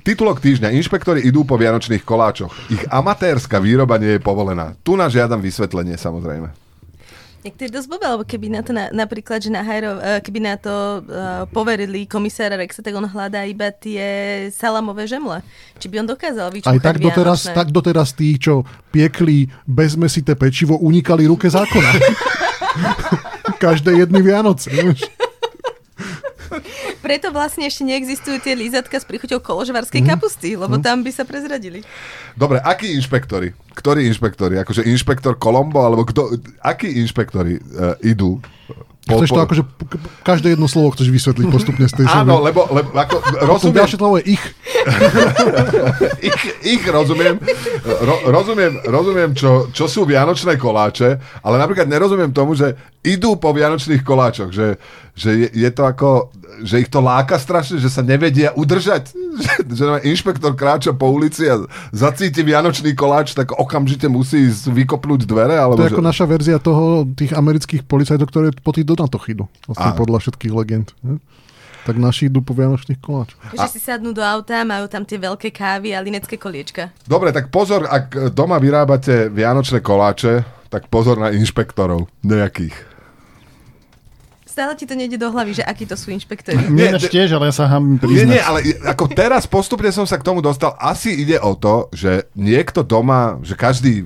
Titulok 0.02 0.40
týždňa. 0.42 0.74
Inšpektori 0.74 1.22
idú 1.22 1.46
po 1.46 1.60
vianočných 1.60 2.02
koláčoch. 2.02 2.50
Ich 2.72 2.82
amatérska 2.88 3.60
výroba 3.62 4.00
nie 4.00 4.18
je 4.18 4.20
povolená. 4.20 4.74
Tu 4.82 4.96
na 4.96 5.06
žiadam 5.06 5.38
vysvetlenie, 5.38 5.94
samozrejme. 5.94 6.69
Jak 7.40 7.56
to 7.56 7.64
je 7.64 7.72
dosť 7.72 7.88
blbé, 7.88 8.04
lebo 8.04 8.24
keby 8.28 8.52
na 8.52 8.60
to 8.60 8.76
na, 8.76 8.92
napríklad, 8.92 9.40
že 9.40 9.48
na 9.48 9.64
Hajro, 9.64 9.96
eh, 9.96 10.20
keby 10.20 10.44
na 10.44 10.60
to 10.60 11.00
uh, 11.00 11.48
poverili 11.48 12.04
komisára 12.04 12.60
Rexa, 12.60 12.84
tak 12.84 12.92
on 12.92 13.08
hľadá 13.08 13.48
iba 13.48 13.72
tie 13.72 14.04
salamové 14.52 15.08
žemle. 15.08 15.40
Či 15.80 15.88
by 15.88 16.04
on 16.04 16.08
dokázal 16.12 16.52
vyčúchať 16.52 16.68
Aj 16.68 16.80
tak 16.84 17.00
doteraz, 17.00 17.48
vianočné. 17.48 17.56
tak 17.56 17.68
doteraz 17.72 18.08
tí, 18.12 18.36
čo 18.36 18.68
piekli 18.92 19.48
bezmesité 19.64 20.36
pečivo, 20.36 20.76
unikali 20.84 21.24
ruke 21.24 21.48
zákona. 21.48 21.90
Každé 23.64 24.04
jedny 24.04 24.20
Vianoce. 24.20 24.68
Preto 27.00 27.32
vlastne 27.32 27.64
ešte 27.64 27.82
neexistujú 27.82 28.38
tie 28.38 28.52
lízatka 28.52 28.96
s 28.96 29.04
príchuťou 29.04 29.40
koložvarskej 29.40 30.04
Mhm. 30.04 30.08
kapusty, 30.08 30.54
lebo 30.54 30.76
tam 30.78 31.00
by 31.00 31.10
sa 31.10 31.24
prezradili. 31.24 31.80
Dobre, 32.32 32.60
akí 32.60 32.92
inšpektori? 32.92 33.52
Ktorí 33.72 34.04
inšpektori? 34.06 34.56
Akože 34.56 34.84
inšpektor 34.84 35.34
Kolombo, 35.34 35.80
alebo 35.80 36.04
kto? 36.04 36.36
Akí 36.60 36.92
inšpektori 37.00 37.56
uh, 37.56 37.96
idú? 38.00 38.36
Chceš 39.00 39.32
to 39.32 39.42
akože 39.42 39.62
každé 40.22 40.54
jedno 40.54 40.68
slovo 40.68 40.92
chceš 40.92 41.08
vysvetliť 41.08 41.46
postupne 41.50 41.88
z 41.88 41.98
tej 41.98 42.06
Áno, 42.06 42.36
soby. 42.38 42.46
lebo, 42.46 42.60
lebo 42.70 42.88
ako, 42.94 43.16
rozumiem, 43.42 43.76
ďalšie 43.80 43.98
slovo 43.98 44.14
je 44.20 44.38
ich. 44.38 44.44
ich, 46.28 46.38
ich 46.62 46.82
rozumiem, 46.84 47.40
ro, 47.82 48.16
rozumiem, 48.28 48.72
rozumiem 48.84 49.30
čo, 49.32 49.72
čo 49.72 49.88
sú 49.88 50.04
vianočné 50.04 50.54
koláče, 50.54 51.16
ale 51.40 51.56
napríklad 51.56 51.88
nerozumiem 51.88 52.30
tomu, 52.30 52.54
že 52.54 52.76
idú 53.00 53.36
po 53.40 53.56
vianočných 53.56 54.04
koláčoch, 54.04 54.52
že, 54.52 54.76
že 55.16 55.30
je, 55.32 55.48
je 55.48 55.70
to 55.72 55.82
ako, 55.88 56.28
že 56.60 56.84
ich 56.84 56.90
to 56.92 57.00
láka 57.00 57.40
strašne, 57.40 57.80
že 57.80 57.88
sa 57.88 58.04
nevedia 58.04 58.52
udržať, 58.52 59.16
že, 59.44 59.54
že 59.64 59.84
inšpektor 60.04 60.52
kráča 60.52 60.92
po 60.92 61.08
ulici 61.08 61.48
a 61.48 61.64
zacíti 61.96 62.44
vianočný 62.44 62.92
koláč, 62.92 63.32
tak 63.32 63.56
okamžite 63.56 64.04
musí 64.12 64.52
ísť 64.52 64.68
vykopnúť 64.68 65.24
dvere, 65.24 65.56
alebo 65.56 65.80
To 65.80 65.88
je 65.88 65.92
že... 65.92 65.96
ako 65.96 66.04
naša 66.04 66.24
verzia 66.28 66.56
toho, 66.60 67.08
tých 67.16 67.32
amerických 67.32 67.88
policajtov, 67.88 68.26
ktoré 68.28 68.46
po 68.52 68.72
tých 68.76 68.84
donatoch 68.84 69.24
idú. 69.32 69.48
Vlastne 69.64 69.96
podľa 69.96 70.18
všetkých 70.20 70.52
legend. 70.52 70.92
ne? 71.00 71.16
Tak 71.80 71.96
naši 71.96 72.28
idú 72.28 72.44
po 72.44 72.52
vianočných 72.52 73.00
koláčoch. 73.00 73.40
Že 73.56 73.72
si 73.72 73.80
sadnú 73.80 74.12
do 74.12 74.20
auta, 74.20 74.60
majú 74.68 74.84
tam 74.92 75.08
tie 75.08 75.16
veľké 75.16 75.48
kávy 75.48 75.96
a 75.96 76.04
linecké 76.04 76.36
koliečka. 76.36 76.92
Dobre, 77.08 77.32
tak 77.32 77.48
pozor, 77.48 77.88
ak 77.88 78.36
doma 78.36 78.60
vyrábate 78.60 79.32
vianočné 79.32 79.80
koláče, 79.80 80.44
tak 80.68 80.86
pozor 80.92 81.16
na 81.16 81.32
inšpektorov 81.32 82.06
nejakých. 82.20 82.89
Stále 84.60 84.76
ti 84.76 84.84
to 84.84 84.92
nejde 84.92 85.16
do 85.16 85.24
hlavy, 85.26 85.56
že 85.56 85.64
akí 85.64 85.82
to 85.82 85.96
sú 85.96 86.12
inšpektori. 86.12 86.68
Nie, 86.68 86.92
de- 86.92 87.00
tiež, 87.02 87.32
ale 87.32 87.48
ja 87.48 87.54
sa 87.54 87.64
hám 87.66 87.96
Nie, 87.96 87.98
priznať. 87.98 88.28
nie, 88.28 88.36
ale 88.38 88.58
ako 88.84 89.08
teraz 89.08 89.48
postupne 89.48 89.88
som 89.88 90.04
sa 90.04 90.14
k 90.14 90.22
tomu 90.22 90.38
dostal. 90.38 90.76
Asi 90.76 91.16
ide 91.16 91.40
o 91.40 91.54
to, 91.54 91.88
že 91.90 92.28
niekto 92.34 92.82
doma, 92.82 93.40
že 93.40 93.56
každý 93.56 94.04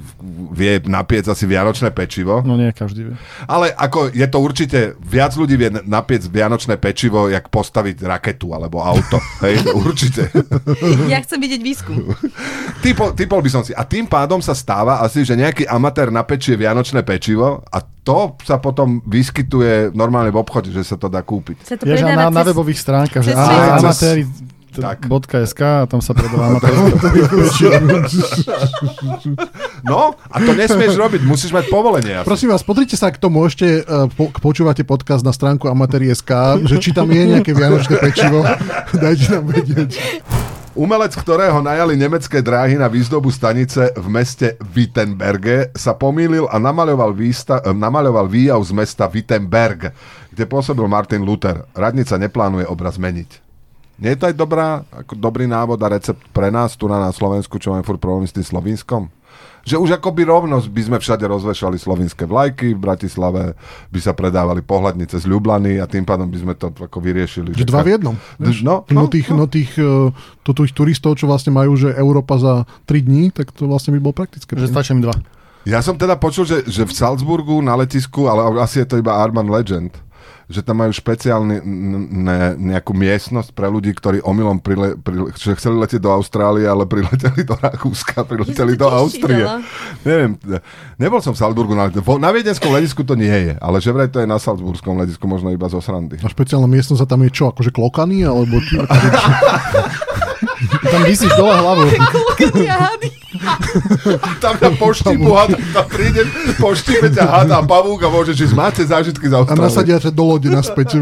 vie 0.53 0.79
napiec 0.81 1.27
asi 1.27 1.43
vianočné 1.45 1.91
pečivo, 1.91 2.39
No 2.41 2.55
nie, 2.55 2.71
každý 2.71 3.03
vie. 3.05 3.15
ale 3.45 3.67
ako 3.69 4.15
je 4.15 4.27
to 4.27 4.39
určite, 4.39 4.79
viac 4.97 5.35
ľudí 5.35 5.57
vie 5.57 5.75
napiec 5.83 6.23
vianočné 6.23 6.79
pečivo, 6.79 7.27
jak 7.27 7.51
postaviť 7.51 7.99
raketu 8.01 8.55
alebo 8.55 8.79
auto. 8.79 9.19
Hej, 9.43 9.59
určite. 9.75 10.31
Ja 11.05 11.19
chcem 11.19 11.43
vidieť 11.43 11.61
výskum. 11.61 12.15
Typol, 12.79 13.11
typol 13.13 13.43
by 13.43 13.51
som 13.51 13.63
si. 13.63 13.75
A 13.75 13.83
tým 13.83 14.07
pádom 14.07 14.39
sa 14.39 14.55
stáva 14.55 15.03
asi, 15.03 15.27
že 15.27 15.35
nejaký 15.35 15.67
amatér 15.67 16.15
napečie 16.15 16.55
vianočné 16.55 17.03
pečivo 17.03 17.59
a 17.67 17.83
to 18.05 18.37
sa 18.45 18.61
potom 18.61 19.01
vyskytuje 19.03 19.89
normálne 19.91 20.29
v 20.29 20.44
obchode, 20.45 20.69
že 20.69 20.85
sa 20.85 21.01
to 21.01 21.09
dá 21.09 21.25
kúpiť. 21.25 21.65
Sa 21.65 21.75
to 21.75 21.89
predáva 21.89 22.29
na, 22.29 22.29
na 22.29 22.45
cez- 22.45 22.49
webových 22.53 22.79
stránkach, 22.79 23.23
že 23.25 23.33
amatéri 23.33 24.29
Tak. 24.75 25.07
.sk 25.47 25.61
a 25.63 25.87
tam 25.87 26.03
sa 26.03 26.13
predáva. 26.13 26.59
No, 29.85 30.17
a 30.33 30.37
to 30.41 30.57
nesmieš 30.57 30.97
robiť, 30.97 31.21
musíš 31.23 31.53
mať 31.53 31.69
povolenie. 31.69 32.17
Asi. 32.17 32.27
Prosím 32.27 32.49
vás, 32.57 32.65
pozrite 32.65 32.97
sa, 32.97 33.13
ak 33.13 33.21
to 33.21 33.29
môžete, 33.29 33.85
uh, 33.85 34.09
po, 34.09 34.33
počúvate 34.33 34.81
podcast 34.81 35.21
na 35.21 35.31
stránku 35.31 35.69
amatéri.sk, 35.69 36.65
že 36.65 36.77
či 36.81 36.97
tam 36.97 37.13
je 37.13 37.37
nejaké 37.37 37.53
vianočné 37.53 38.01
pečivo, 38.01 38.41
dajte 39.05 39.27
nám 39.31 39.45
vedieť. 39.45 39.91
Umelec, 40.75 41.15
ktorého 41.15 41.63
najali 41.63 41.95
nemecké 41.95 42.43
dráhy 42.43 42.75
na 42.75 42.91
výzdobu 42.91 43.31
stanice 43.31 43.95
v 43.95 44.07
meste 44.11 44.59
Wittenberge, 44.59 45.71
sa 45.71 45.95
pomýlil 45.95 46.51
a 46.51 46.59
namaľoval, 46.59 47.15
výsta- 47.15 47.63
eh, 47.63 47.71
namaľoval 47.71 48.27
výjav 48.27 48.59
z 48.59 48.73
mesta 48.75 49.07
Wittenberg, 49.07 49.95
kde 50.35 50.51
pôsobil 50.51 50.85
Martin 50.91 51.23
Luther. 51.23 51.63
Radnica 51.73 52.19
neplánuje 52.19 52.67
obraz 52.67 52.99
meniť. 52.99 53.45
Nie 54.03 54.19
je 54.19 54.19
to 54.19 54.27
aj 54.27 54.35
dobrá, 54.35 54.83
ako 54.91 55.15
dobrý 55.15 55.47
návod 55.47 55.79
a 55.79 55.95
recept 55.95 56.19
pre 56.35 56.51
nás 56.51 56.75
tu 56.75 56.91
na, 56.91 56.99
na 56.99 57.15
Slovensku, 57.15 57.63
čo 57.63 57.71
máme 57.71 57.87
furt 57.87 58.03
problém 58.03 58.27
s 58.27 58.35
tým 58.35 58.43
Slovinskom? 58.43 59.07
Že 59.65 59.81
už 59.81 59.91
akoby 59.97 60.29
rovnosť 60.29 60.67
by 60.69 60.83
sme 60.85 60.99
všade 61.01 61.25
rozvešali 61.25 61.81
slovinské 61.81 62.29
vlajky, 62.29 62.77
v 62.77 62.85
Bratislave 62.85 63.57
by 63.89 64.01
sa 64.03 64.13
predávali 64.13 64.61
pohľadnice 64.61 65.17
z 65.17 65.25
Ľublany 65.25 65.81
a 65.81 65.89
tým 65.89 66.05
pádom 66.05 66.29
by 66.29 66.37
sme 66.37 66.55
to 66.59 66.69
ako 66.69 66.99
vyriešili. 67.01 67.57
Že 67.57 67.71
dva 67.73 67.81
v 67.81 67.97
jednom. 67.97 68.15
Vieš, 68.37 68.61
no, 68.61 68.85
no, 68.93 69.09
tých, 69.09 69.33
no. 69.33 69.49
tých, 69.49 69.73
eh, 69.81 70.13
to, 70.45 70.51
tých 70.53 70.75
turistov, 70.77 71.17
čo 71.17 71.31
vlastne 71.31 71.57
majú, 71.57 71.81
že 71.81 71.97
Európa 71.97 72.37
za 72.37 72.69
3 72.85 73.09
dní, 73.09 73.33
tak 73.33 73.57
to 73.57 73.65
vlastne 73.65 73.97
by 73.97 74.05
bolo 74.05 74.13
praktické. 74.13 74.53
Že 74.53 74.69
stačí 74.69 74.93
mi 74.93 75.01
dva. 75.01 75.17
Ja 75.65 75.81
som 75.81 75.97
teda 75.97 76.21
počul, 76.21 76.45
že, 76.45 76.69
že 76.69 76.85
v 76.85 76.93
Salzburgu 76.93 77.57
na 77.65 77.73
letisku, 77.73 78.29
ale 78.29 78.45
asi 78.61 78.85
je 78.85 78.87
to 78.91 79.01
iba 79.01 79.17
Arman 79.17 79.49
Legend, 79.49 79.97
že 80.49 80.61
tam 80.61 80.85
majú 80.85 80.93
špeciálne 80.93 81.65
ne, 81.65 82.57
nejakú 82.57 82.93
miestnosť 82.93 83.57
pre 83.57 83.69
ľudí, 83.73 83.97
ktorí 83.97 84.21
omylom 84.21 84.61
prile, 84.61 84.97
prile, 84.99 85.33
že 85.33 85.57
chceli 85.57 85.81
letieť 85.81 86.05
do 86.05 86.13
Austrálie, 86.13 86.69
ale 86.69 86.85
prileteli 86.85 87.43
do 87.49 87.57
Rakúska, 87.57 88.25
prileteli 88.29 88.77
do 88.77 88.89
Austrie. 88.89 89.45
Neviem, 90.05 90.37
nebol 91.01 91.25
som 91.25 91.33
v 91.33 91.41
Salzburgu 91.41 91.73
na. 91.73 91.89
Na 92.21 92.31
viedenskom 92.31 92.73
letisku 92.73 93.03
to 93.05 93.17
nie 93.17 93.33
je, 93.33 93.55
ale 93.59 93.81
že 93.81 93.91
vraj 93.91 94.09
to 94.13 94.21
je 94.21 94.29
na 94.29 94.37
Salzburskom 94.37 95.01
letisku, 95.01 95.25
možno 95.25 95.49
iba 95.53 95.69
zo 95.69 95.81
srandy. 95.81 96.21
A 96.21 96.29
špeciálna 96.29 96.69
miestnosť 96.69 97.03
a 97.05 97.07
tam 97.09 97.25
je 97.25 97.31
čo, 97.33 97.51
akože 97.51 97.73
klokany, 97.73 98.25
alebo... 98.25 98.61
tam 100.93 101.01
vysíš 101.05 101.33
dole 101.37 101.55
hlavu. 101.57 101.85
A 102.65 102.77
hady. 102.89 103.09
tam 104.43 104.55
na 104.61 104.71
poštipu 104.79 105.31
hada, 105.35 105.57
tam 105.75 105.87
príde, 105.91 106.23
poštipe 106.61 107.11
ťa 107.11 107.25
hada 107.27 107.55
a 107.61 107.63
pavúk 107.67 108.07
a 108.07 108.09
môžeš 108.09 108.47
ísť, 108.51 108.55
máte 108.55 108.83
zážitky 108.87 109.27
z 109.27 109.35
A 109.35 109.43
Austrálie. 109.43 109.65
nasadia 109.67 109.99
ťa 109.99 110.11
do 110.15 110.25
lode 110.25 110.49
naspäť. 110.49 110.99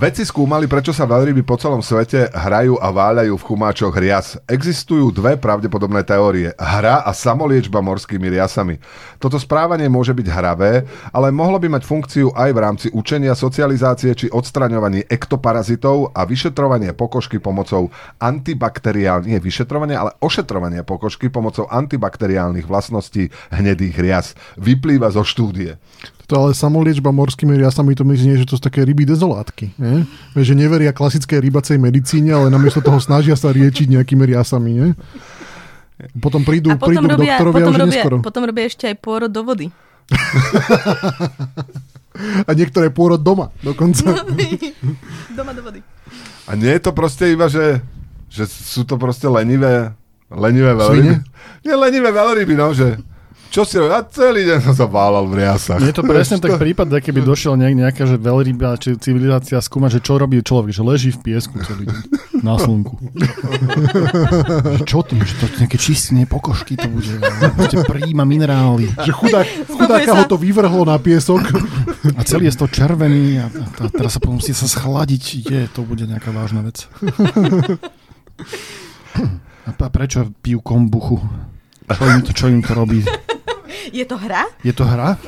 Vedci 0.00 0.24
skúmali, 0.24 0.64
prečo 0.64 0.96
sa 0.96 1.04
veľryby 1.04 1.44
po 1.44 1.60
celom 1.60 1.84
svete 1.84 2.32
hrajú 2.32 2.80
a 2.80 2.88
váľajú 2.88 3.36
v 3.36 3.46
chumáčoch 3.52 3.92
rias. 4.00 4.40
Existujú 4.48 5.12
dve 5.12 5.36
pravdepodobné 5.36 6.08
teórie. 6.08 6.56
Hra 6.56 7.04
a 7.04 7.12
samoliečba 7.12 7.84
morskými 7.84 8.32
riasami. 8.32 8.80
Toto 9.20 9.36
správanie 9.36 9.92
môže 9.92 10.16
byť 10.16 10.24
hravé, 10.32 10.88
ale 11.12 11.28
mohlo 11.28 11.60
by 11.60 11.76
mať 11.76 11.84
funkciu 11.84 12.32
aj 12.32 12.48
v 12.48 12.62
rámci 12.64 12.86
učenia, 12.96 13.36
socializácie 13.36 14.16
či 14.16 14.32
odstraňovanie 14.32 15.04
ektoparazitov 15.04 16.16
a 16.16 16.24
vyšetrovanie 16.24 16.96
pokožky 16.96 17.36
pomocou 17.36 17.92
antibakteriálnych, 18.24 19.36
nie 19.36 19.36
vyšetrovanie, 19.36 20.00
ale 20.00 20.16
ošetrovanie 20.24 20.80
pokožky 20.80 21.28
pomocou 21.28 21.68
antibakteriálnych 21.68 22.64
vlastností 22.64 23.28
hnedých 23.52 24.00
rias. 24.00 24.32
Vyplýva 24.56 25.12
zo 25.12 25.28
štúdie. 25.28 25.76
To 26.30 26.46
ale 26.46 26.54
samoliečba 26.54 27.10
morskými 27.10 27.58
riasami 27.58 27.98
to 27.98 28.06
myslí, 28.06 28.38
že 28.38 28.46
to 28.46 28.54
sú 28.54 28.62
také 28.62 28.86
ryby 28.86 29.02
dezolátky. 29.02 29.74
Nie? 29.82 30.06
Že 30.38 30.54
neveria 30.54 30.94
klasickej 30.94 31.42
rybacej 31.42 31.74
medicíne, 31.82 32.30
ale 32.30 32.54
namiesto 32.54 32.78
toho 32.78 33.02
snažia 33.02 33.34
sa 33.34 33.50
riečiť 33.50 33.90
nejakými 33.90 34.30
riasami. 34.30 34.70
Nie? 34.70 34.88
Potom 36.22 36.46
prídu, 36.46 36.70
A 36.70 36.78
potom 36.78 37.02
prídu 37.02 37.10
robia, 37.10 37.34
doktorovia 37.34 37.66
potom, 37.66 37.74
už 37.74 37.78
robia, 37.82 37.90
neskoro. 37.90 38.16
potom 38.22 38.42
robia 38.46 38.64
ešte 38.70 38.86
aj 38.86 38.96
pôrod 39.02 39.26
do 39.26 39.42
vody. 39.42 39.74
A 42.46 42.50
niektoré 42.54 42.94
pôrod 42.94 43.18
doma 43.18 43.50
dokonca. 43.66 44.22
Doma 45.34 45.50
do 45.50 45.66
vody. 45.66 45.82
A 46.46 46.54
nie 46.54 46.70
je 46.70 46.82
to 46.82 46.94
proste 46.94 47.34
iba, 47.34 47.50
že, 47.50 47.82
že 48.30 48.46
sú 48.46 48.86
to 48.86 48.94
proste 48.98 49.26
lenivé, 49.26 49.90
lenivé 50.30 50.78
veľryby. 50.78 51.14
Nie, 51.66 51.74
lenivé 51.74 52.14
veľryby, 52.14 52.54
no, 52.54 52.70
že 52.70 53.02
čo 53.50 53.66
si 53.66 53.82
robil? 53.82 53.98
A 53.98 54.06
celý 54.06 54.46
deň 54.46 54.58
som 54.62 54.74
sa 54.78 54.86
válal 54.86 55.26
v 55.26 55.42
riasach. 55.42 55.82
Je 55.82 55.90
to 55.90 56.06
presne 56.06 56.38
tak 56.44 56.54
prípad, 56.54 56.86
keby 57.02 57.26
došiel 57.26 57.58
nejak, 57.58 57.74
nejaká 57.74 58.02
že 58.06 58.14
veľryba 58.14 58.78
či 58.78 58.94
civilizácia 58.94 59.58
skúmať, 59.58 59.98
že 59.98 60.00
čo 60.06 60.22
robí 60.22 60.38
človek, 60.38 60.70
že 60.70 60.86
leží 60.86 61.10
v 61.10 61.18
piesku 61.18 61.58
celý 61.66 61.90
deň 61.90 62.00
na 62.46 62.54
slnku. 62.54 62.94
že 64.78 64.82
čo 64.86 65.02
tým, 65.02 65.18
že 65.26 65.34
to 65.42 65.46
nejaké 65.58 65.76
čistenie 65.82 66.30
pokožky 66.30 66.78
to 66.78 66.86
bude, 66.86 67.10
že 67.10 67.18
príjma 67.90 68.22
minerály 68.22 68.86
že 69.02 69.12
chudák, 69.12 69.46
chudáka 69.66 70.12
ho 70.14 70.24
to 70.30 70.38
vyvrhlo 70.38 70.86
na 70.86 70.96
piesok. 71.02 71.42
a 72.14 72.20
celý 72.22 72.46
je 72.46 72.54
z 72.54 72.58
toho 72.62 72.70
červený 72.70 73.42
a, 73.42 73.46
a, 73.50 73.64
a 73.82 73.84
teraz 73.90 74.14
sa 74.14 74.20
musí 74.30 74.54
sa 74.54 74.70
schladiť, 74.70 75.22
je, 75.50 75.60
to 75.74 75.82
bude 75.82 76.06
nejaká 76.06 76.30
vážna 76.30 76.62
vec. 76.62 76.86
A, 79.66 79.70
a 79.74 79.88
prečo 79.90 80.30
pijú 80.38 80.62
kombuchu? 80.62 81.18
Čo 81.90 82.04
im 82.06 82.20
to, 82.22 82.30
čo 82.30 82.46
im 82.46 82.62
to 82.62 82.72
robí? 82.78 83.02
Je 83.90 84.04
to 84.06 84.16
hra? 84.18 84.46
Je 84.62 84.72
to 84.72 84.84
hra? 84.86 85.18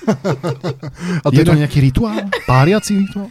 A 1.24 1.28
to, 1.28 1.36
Je 1.36 1.44
to 1.44 1.54
nejaký 1.54 1.78
rituál? 1.82 2.16
Páriaci 2.46 2.98
rituál? 2.98 3.30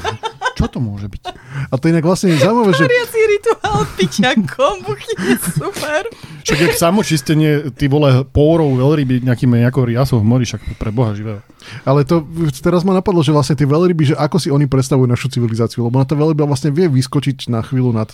Čo 0.56 0.72
to 0.72 0.80
môže 0.80 1.04
byť? 1.12 1.22
a 1.68 1.74
to 1.76 1.84
inak 1.92 2.00
vlastne 2.00 2.32
je 2.32 2.40
zaujímavé, 2.40 2.72
že 2.72 2.88
Pariaci 2.88 3.20
rituál 3.28 3.55
piťa 3.96 4.30
kombuchy 4.46 5.12
je 5.16 5.36
super. 5.56 6.02
Však 6.46 6.58
jak 6.62 6.74
samočistenie, 6.78 7.74
ty 7.74 7.90
vole, 7.90 8.22
pórov 8.30 8.78
veľryby 8.78 9.26
nejakým 9.26 9.58
nejakou 9.58 9.82
riasou 9.82 10.22
v 10.22 10.28
mori, 10.28 10.44
však 10.46 10.78
pre 10.78 10.94
Boha 10.94 11.10
živého. 11.16 11.42
Ale 11.82 12.06
to 12.06 12.22
teraz 12.62 12.86
ma 12.86 12.94
napadlo, 12.94 13.18
že 13.26 13.34
vlastne 13.34 13.58
tie 13.58 13.66
veľryby, 13.66 14.12
že 14.12 14.14
ako 14.14 14.36
si 14.38 14.48
oni 14.54 14.70
predstavujú 14.70 15.06
našu 15.10 15.26
civilizáciu, 15.26 15.82
lebo 15.82 15.98
na 15.98 16.06
tá 16.06 16.14
veľryba 16.14 16.46
vlastne 16.46 16.70
vie 16.70 16.86
vyskočiť 16.86 17.50
na 17.50 17.66
chvíľu 17.66 17.90
nad, 17.90 18.06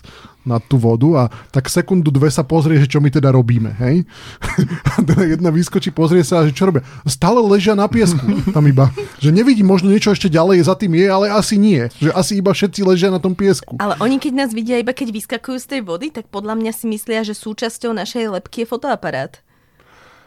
nad 0.49 0.65
tú 0.65 0.81
vodu 0.81 1.09
a 1.13 1.23
tak 1.53 1.69
sekundu, 1.69 2.09
dve 2.09 2.33
sa 2.33 2.41
pozrie, 2.47 2.81
že 2.81 2.89
čo 2.89 3.05
my 3.05 3.13
teda 3.13 3.29
robíme, 3.29 3.77
hej? 3.77 4.09
A 4.93 5.05
teda 5.05 5.25
jedna 5.25 5.53
vyskočí, 5.53 5.93
pozrie 5.93 6.25
sa, 6.25 6.45
že 6.49 6.57
čo 6.57 6.69
robia. 6.69 6.85
Stále 7.05 7.41
ležia 7.45 7.77
na 7.77 7.85
piesku 7.89 8.25
tam 8.57 8.65
iba. 8.65 8.89
Že 9.21 9.33
nevidí, 9.37 9.61
možno 9.61 9.93
niečo 9.93 10.13
ešte 10.13 10.33
ďalej 10.33 10.65
za 10.65 10.75
tým 10.77 10.97
je, 10.97 11.07
ale 11.09 11.27
asi 11.29 11.61
nie. 11.61 11.89
Že 12.01 12.11
asi 12.17 12.33
iba 12.41 12.53
všetci 12.53 12.81
ležia 12.85 13.13
na 13.13 13.21
tom 13.21 13.37
piesku. 13.37 13.77
Ale 13.81 13.97
oni 14.01 14.17
keď 14.17 14.33
nás 14.33 14.51
vidia 14.57 14.81
iba 14.81 14.97
keď 14.97 15.13
vyskakujú 15.13 15.42
z 15.59 15.67
tej 15.67 15.81
vody, 15.83 16.15
tak 16.15 16.31
podľa 16.31 16.55
mňa 16.55 16.73
si 16.73 16.87
myslia, 16.87 17.27
že 17.27 17.35
súčasťou 17.35 17.91
našej 17.91 18.39
lepky 18.39 18.63
je 18.63 18.71
fotoaparát. 18.71 19.43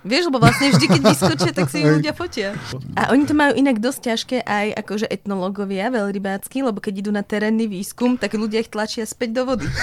Vieš, 0.06 0.30
lebo 0.30 0.38
vlastne 0.38 0.70
vždy, 0.70 0.86
keď 0.86 1.02
vyskočia, 1.02 1.50
tak 1.50 1.66
si 1.74 1.82
ľudia 1.82 2.14
fotia. 2.14 2.54
A 2.94 3.10
oni 3.10 3.26
to 3.26 3.34
majú 3.34 3.58
inak 3.58 3.82
dosť 3.82 4.00
ťažké 4.06 4.38
aj 4.46 4.86
akože 4.86 5.10
etnológovia 5.10 5.90
veľrybácky, 5.90 6.62
lebo 6.62 6.78
keď 6.78 6.94
idú 7.02 7.12
na 7.16 7.26
terénny 7.26 7.66
výskum, 7.66 8.14
tak 8.14 8.38
ľudia 8.38 8.62
ich 8.62 8.70
tlačia 8.70 9.02
späť 9.10 9.42
do 9.42 9.50
vody. 9.50 9.66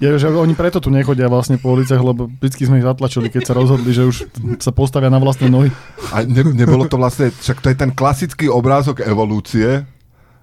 Je, 0.00 0.08
že 0.16 0.32
oni 0.32 0.56
preto 0.56 0.80
tu 0.80 0.88
nechodia 0.88 1.28
vlastne 1.28 1.60
po 1.60 1.76
uliciach, 1.76 2.00
lebo 2.00 2.28
vždy 2.28 2.64
sme 2.64 2.80
ich 2.80 2.88
zatlačili, 2.88 3.28
keď 3.28 3.52
sa 3.52 3.54
rozhodli, 3.56 3.92
že 3.92 4.08
už 4.08 4.16
sa 4.56 4.72
postavia 4.72 5.12
na 5.12 5.20
vlastné 5.20 5.52
nohy. 5.52 5.68
A 6.16 6.24
ne, 6.24 6.40
nebolo 6.56 6.88
to 6.88 6.96
vlastne, 6.96 7.28
však 7.28 7.60
to 7.60 7.68
je 7.68 7.76
ten 7.76 7.92
klasický 7.92 8.48
obrázok 8.48 9.04
evolúcie, 9.04 9.84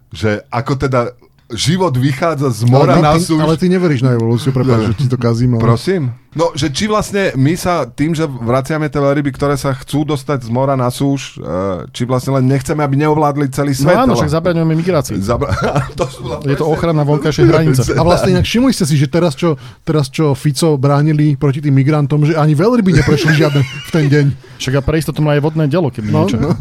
že 0.10 0.44
ako 0.48 0.74
teda 0.78 1.02
život 1.48 1.96
vychádza 1.96 2.52
z 2.52 2.68
mora 2.68 2.92
ale, 2.94 3.02
na 3.02 3.12
ty, 3.16 3.24
súž. 3.24 3.40
ale 3.40 3.56
ty 3.56 3.66
neveríš 3.66 4.04
na 4.04 4.12
evolúciu, 4.12 4.52
prepáč, 4.52 4.92
že 4.92 4.96
ti 4.98 5.08
to 5.08 5.16
kazím. 5.16 5.56
Ale... 5.56 5.64
Prosím? 5.64 6.12
No, 6.36 6.52
že 6.52 6.68
či 6.68 6.86
vlastne 6.86 7.32
my 7.34 7.56
sa 7.56 7.88
tým, 7.88 8.12
že 8.12 8.28
vraciame 8.28 8.86
tie 8.86 9.00
ryby, 9.00 9.32
ktoré 9.32 9.56
sa 9.56 9.72
chcú 9.72 10.04
dostať 10.04 10.44
z 10.44 10.50
mora 10.50 10.76
na 10.76 10.92
súž, 10.92 11.40
eh, 11.40 11.88
či 11.90 12.04
vlastne 12.04 12.36
len 12.36 12.44
nechceme, 12.46 12.78
aby 12.78 13.00
neovládli 13.00 13.48
celý 13.48 13.72
No 13.72 13.80
svet. 13.80 13.96
áno, 13.96 14.12
ale- 14.12 14.20
však 14.20 14.36
zabraňujeme 14.36 14.74
migrácii. 14.76 15.16
Zabra- 15.18 15.56
to 15.96 16.04
vlastne- 16.20 16.52
Je 16.52 16.58
to 16.58 16.68
ochrana 16.68 17.08
vonkajšej 17.08 17.46
hranice. 17.48 17.96
A 17.96 18.04
vlastne 18.04 18.36
inak 18.36 18.44
všimli 18.44 18.70
ste 18.70 18.84
si, 18.84 18.94
že 18.94 19.08
teraz 19.08 19.32
čo, 19.32 19.56
teraz 19.82 20.12
čo 20.12 20.36
Fico 20.36 20.76
bránili 20.76 21.34
proti 21.34 21.64
tým 21.64 21.74
migrantom, 21.74 22.28
že 22.28 22.36
ani 22.36 22.54
veľryby 22.54 22.92
neprešli 22.94 23.32
žiadne 23.34 23.64
v 23.64 23.90
ten 23.90 24.06
deň. 24.06 24.26
Však 24.60 24.74
a 24.74 24.82
pre 24.84 25.00
istotu 25.00 25.24
má 25.24 25.32
aj 25.32 25.42
vodné 25.42 25.64
dielo, 25.66 25.88
keby 25.88 26.12
No, 26.12 26.28
niečo. 26.28 26.36
no. 26.36 26.52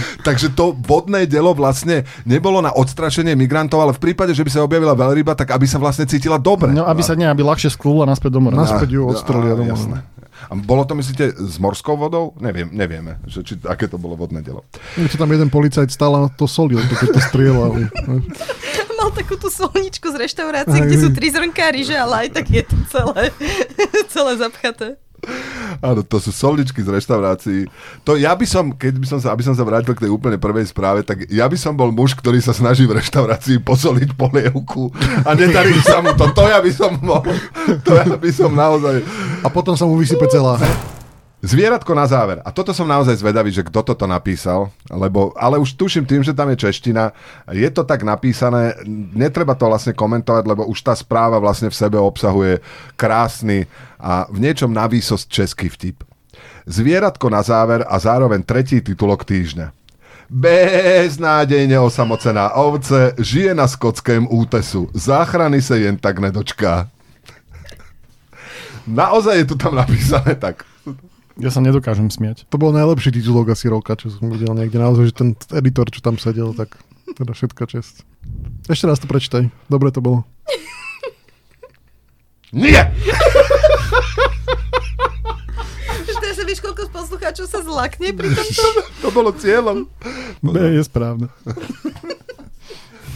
Takže 0.26 0.52
to 0.52 0.74
vodné 0.74 1.24
dielo 1.28 1.52
vlastne 1.52 2.04
nebolo 2.24 2.60
na 2.60 2.72
odstrašenie 2.72 3.36
migrantov, 3.36 3.82
ale 3.82 3.92
v 3.92 4.00
prípade, 4.10 4.32
že 4.32 4.42
by 4.44 4.50
sa 4.50 4.60
objavila 4.64 4.96
veľryba, 4.96 5.36
tak 5.36 5.52
aby 5.54 5.66
sa 5.68 5.80
vlastne 5.80 6.08
cítila 6.08 6.36
dobre. 6.40 6.72
No, 6.72 6.86
aby 6.88 7.02
sa 7.04 7.16
nie, 7.16 7.26
aby 7.26 7.42
ľahšie 7.44 7.72
sklula 7.72 8.08
naspäť 8.08 8.36
do 8.36 8.40
mora. 8.42 8.56
Naspäť 8.56 8.96
ju 8.96 9.08
odstrelia 9.08 9.54
domov. 9.56 9.76
jasné. 9.76 9.98
A 10.50 10.58
bolo 10.58 10.82
to, 10.82 10.98
myslíte, 10.98 11.38
s 11.38 11.56
morskou 11.62 11.94
vodou? 11.94 12.34
Neviem, 12.42 12.66
nevieme, 12.74 13.22
že, 13.30 13.46
či, 13.46 13.54
aké 13.62 13.86
to 13.86 13.94
bolo 13.94 14.18
vodné 14.18 14.42
dielo. 14.42 14.66
Čo 14.98 15.22
tam 15.22 15.30
jeden 15.30 15.46
policajt 15.54 15.86
stál 15.94 16.18
a 16.18 16.26
to 16.34 16.50
solil, 16.50 16.82
to 16.82 16.94
keď 16.98 17.08
to 17.14 17.20
strieľali. 17.30 17.82
Mal 18.98 19.10
takú 19.14 19.38
tú 19.38 19.46
solničku 19.50 20.10
z 20.10 20.16
reštaurácie, 20.18 20.82
Aj. 20.82 20.86
kde 20.86 20.98
sú 20.98 21.08
tri 21.14 21.30
zrnká 21.30 21.70
ryže, 21.70 21.94
ale 21.94 22.26
aj 22.26 22.42
tak 22.42 22.46
je 22.50 22.62
to 22.66 22.76
celé, 22.90 23.30
celé 24.14 24.32
zapchaté. 24.38 24.88
Áno, 25.80 26.04
to 26.04 26.18
sú 26.20 26.34
solničky 26.34 26.82
z 26.84 26.92
reštaurácií. 26.92 27.70
To 28.04 28.18
ja 28.18 28.36
by 28.36 28.44
som, 28.44 28.74
keď 28.74 28.94
by 28.98 29.06
som 29.06 29.18
sa, 29.22 29.32
aby 29.32 29.46
som 29.46 29.56
sa 29.56 29.64
vrátil 29.64 29.96
k 29.96 30.04
tej 30.04 30.12
úplne 30.12 30.36
prvej 30.36 30.68
správe, 30.68 31.00
tak 31.06 31.24
ja 31.32 31.48
by 31.48 31.56
som 31.56 31.72
bol 31.72 31.88
muž, 31.88 32.12
ktorý 32.18 32.42
sa 32.42 32.52
snaží 32.52 32.84
v 32.84 33.00
reštaurácii 33.00 33.62
posoliť 33.64 34.12
polievku 34.18 34.92
a 35.24 35.32
nedarí 35.32 35.78
sa 35.80 36.04
mu 36.04 36.12
to. 36.12 36.28
To 36.34 36.44
ja 36.44 36.60
by 36.60 36.72
som 36.74 36.92
bol. 37.00 37.24
To 37.88 37.92
ja 37.96 38.16
by 38.18 38.30
som 38.34 38.50
naozaj... 38.52 39.00
A 39.40 39.48
potom 39.48 39.78
sa 39.78 39.88
mu 39.88 39.96
vysype 39.96 40.28
celá. 40.28 40.60
Zvieratko 41.42 41.90
na 41.98 42.06
záver. 42.06 42.38
A 42.46 42.54
toto 42.54 42.70
som 42.70 42.86
naozaj 42.86 43.18
zvedavý, 43.18 43.50
že 43.50 43.66
kto 43.66 43.82
toto 43.82 44.06
napísal, 44.06 44.70
lebo, 44.86 45.34
ale 45.34 45.58
už 45.58 45.74
tuším 45.74 46.06
tým, 46.06 46.22
že 46.22 46.30
tam 46.30 46.46
je 46.54 46.62
čeština. 46.62 47.10
Je 47.50 47.66
to 47.66 47.82
tak 47.82 48.06
napísané, 48.06 48.78
netreba 49.10 49.58
to 49.58 49.66
vlastne 49.66 49.90
komentovať, 49.90 50.46
lebo 50.46 50.70
už 50.70 50.86
tá 50.86 50.94
správa 50.94 51.42
vlastne 51.42 51.66
v 51.66 51.74
sebe 51.74 51.98
obsahuje 51.98 52.62
krásny 52.94 53.66
a 53.98 54.30
v 54.30 54.38
niečom 54.38 54.70
na 54.70 54.86
výsosť 54.86 55.26
český 55.26 55.66
vtip. 55.66 56.06
Zvieratko 56.70 57.26
na 57.26 57.42
záver 57.42 57.82
a 57.90 57.98
zároveň 57.98 58.46
tretí 58.46 58.78
titulok 58.78 59.26
týždňa. 59.26 59.74
Beznádejne 60.30 61.74
osamocená 61.82 62.54
ovce 62.54 63.18
žije 63.18 63.50
na 63.50 63.66
skotském 63.66 64.30
útesu. 64.30 64.86
Záchrany 64.94 65.58
sa 65.58 65.74
jen 65.74 65.98
tak 65.98 66.22
nedočká. 66.22 66.86
Naozaj 68.86 69.42
je 69.42 69.46
to 69.50 69.56
tam 69.58 69.74
napísané 69.74 70.38
tak. 70.38 70.62
Ja 71.42 71.50
sa 71.50 71.58
nedokážem 71.58 72.06
smiať. 72.06 72.46
To 72.54 72.56
bol 72.56 72.70
najlepší 72.70 73.10
titulok 73.18 73.50
asi 73.50 73.66
roka, 73.66 73.98
čo 73.98 74.14
som 74.14 74.30
videl 74.30 74.54
niekde. 74.54 74.78
Naozaj, 74.78 75.10
že 75.10 75.14
ten 75.18 75.34
editor, 75.58 75.90
čo 75.90 75.98
tam 75.98 76.14
sedel, 76.14 76.54
tak 76.54 76.78
teda 77.18 77.34
všetka 77.34 77.66
čest. 77.66 78.06
Ešte 78.70 78.86
raz 78.86 79.02
to 79.02 79.10
prečítaj. 79.10 79.50
Dobre 79.66 79.90
to 79.90 79.98
bolo. 79.98 80.22
Nie! 82.54 82.94
Teraz 86.22 86.38
sa 86.38 86.46
vieš, 86.46 86.62
koľko 86.62 86.86
poslucháčov 86.94 87.50
sa 87.50 87.58
zlakne 87.66 88.14
pri 88.14 88.30
tomto? 88.30 88.68
To 89.02 89.08
bolo 89.10 89.34
cieľom. 89.34 89.90
B 90.46 90.54
je 90.78 90.86
správne. 90.86 91.26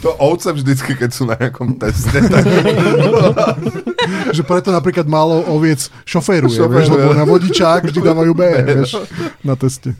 To 0.05 0.13
ovce 0.21 0.53
vždycky, 0.53 0.93
keď 0.93 1.09
sú 1.09 1.25
na 1.25 1.33
nejakom 1.33 1.73
teste. 1.81 2.21
Tak... 2.21 2.45
že 4.35 4.43
preto 4.45 4.69
napríklad 4.69 5.09
málo 5.09 5.41
oviec 5.49 5.89
šoféruje, 6.05 6.61
Šoféruje. 6.61 6.75
vieš, 6.77 6.87
lebo 6.93 7.11
na 7.17 7.25
vodičák 7.25 7.89
vždy 7.89 7.99
dávajú 8.05 8.31
B, 8.37 8.41
vieš, 8.77 9.01
na 9.41 9.57
teste. 9.57 9.97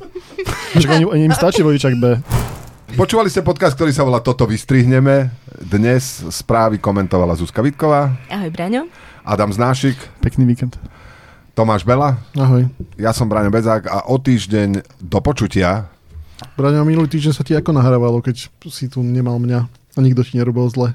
Však 0.77 0.89
oni, 1.09 1.25
im 1.25 1.33
stačí 1.33 1.65
vodičak 1.65 1.97
B. 1.97 2.21
Počúvali 2.93 3.27
ste 3.29 3.41
podcast, 3.41 3.73
ktorý 3.73 3.91
sa 3.91 4.05
volá 4.05 4.21
Toto 4.21 4.45
vystrihneme. 4.47 5.33
Dnes 5.57 6.23
správy 6.29 6.77
komentovala 6.77 7.33
Zuzka 7.33 7.65
Vitková, 7.65 8.13
Ahoj, 8.29 8.49
Braňo. 8.53 8.85
Adam 9.25 9.49
Znášik, 9.51 9.97
Pekný 10.21 10.45
víkend. 10.47 10.77
Tomáš 11.57 11.81
Bela, 11.81 12.21
Ahoj. 12.37 12.69
ja 13.01 13.09
som 13.17 13.25
Braňo 13.25 13.49
Bezák 13.49 13.89
a 13.89 14.05
o 14.13 14.21
týždeň 14.21 14.85
do 15.01 15.19
počutia. 15.25 15.89
Braňo, 16.53 16.85
minulý 16.85 17.09
týždeň 17.09 17.33
sa 17.33 17.41
ti 17.41 17.57
ako 17.57 17.73
nahrávalo, 17.73 18.21
keď 18.21 18.45
si 18.69 18.85
tu 18.85 19.01
nemal 19.01 19.41
mňa 19.41 19.65
a 19.97 20.01
nikto 20.01 20.23
ti 20.23 20.37
nerobil 20.37 20.69
zle? 20.69 20.93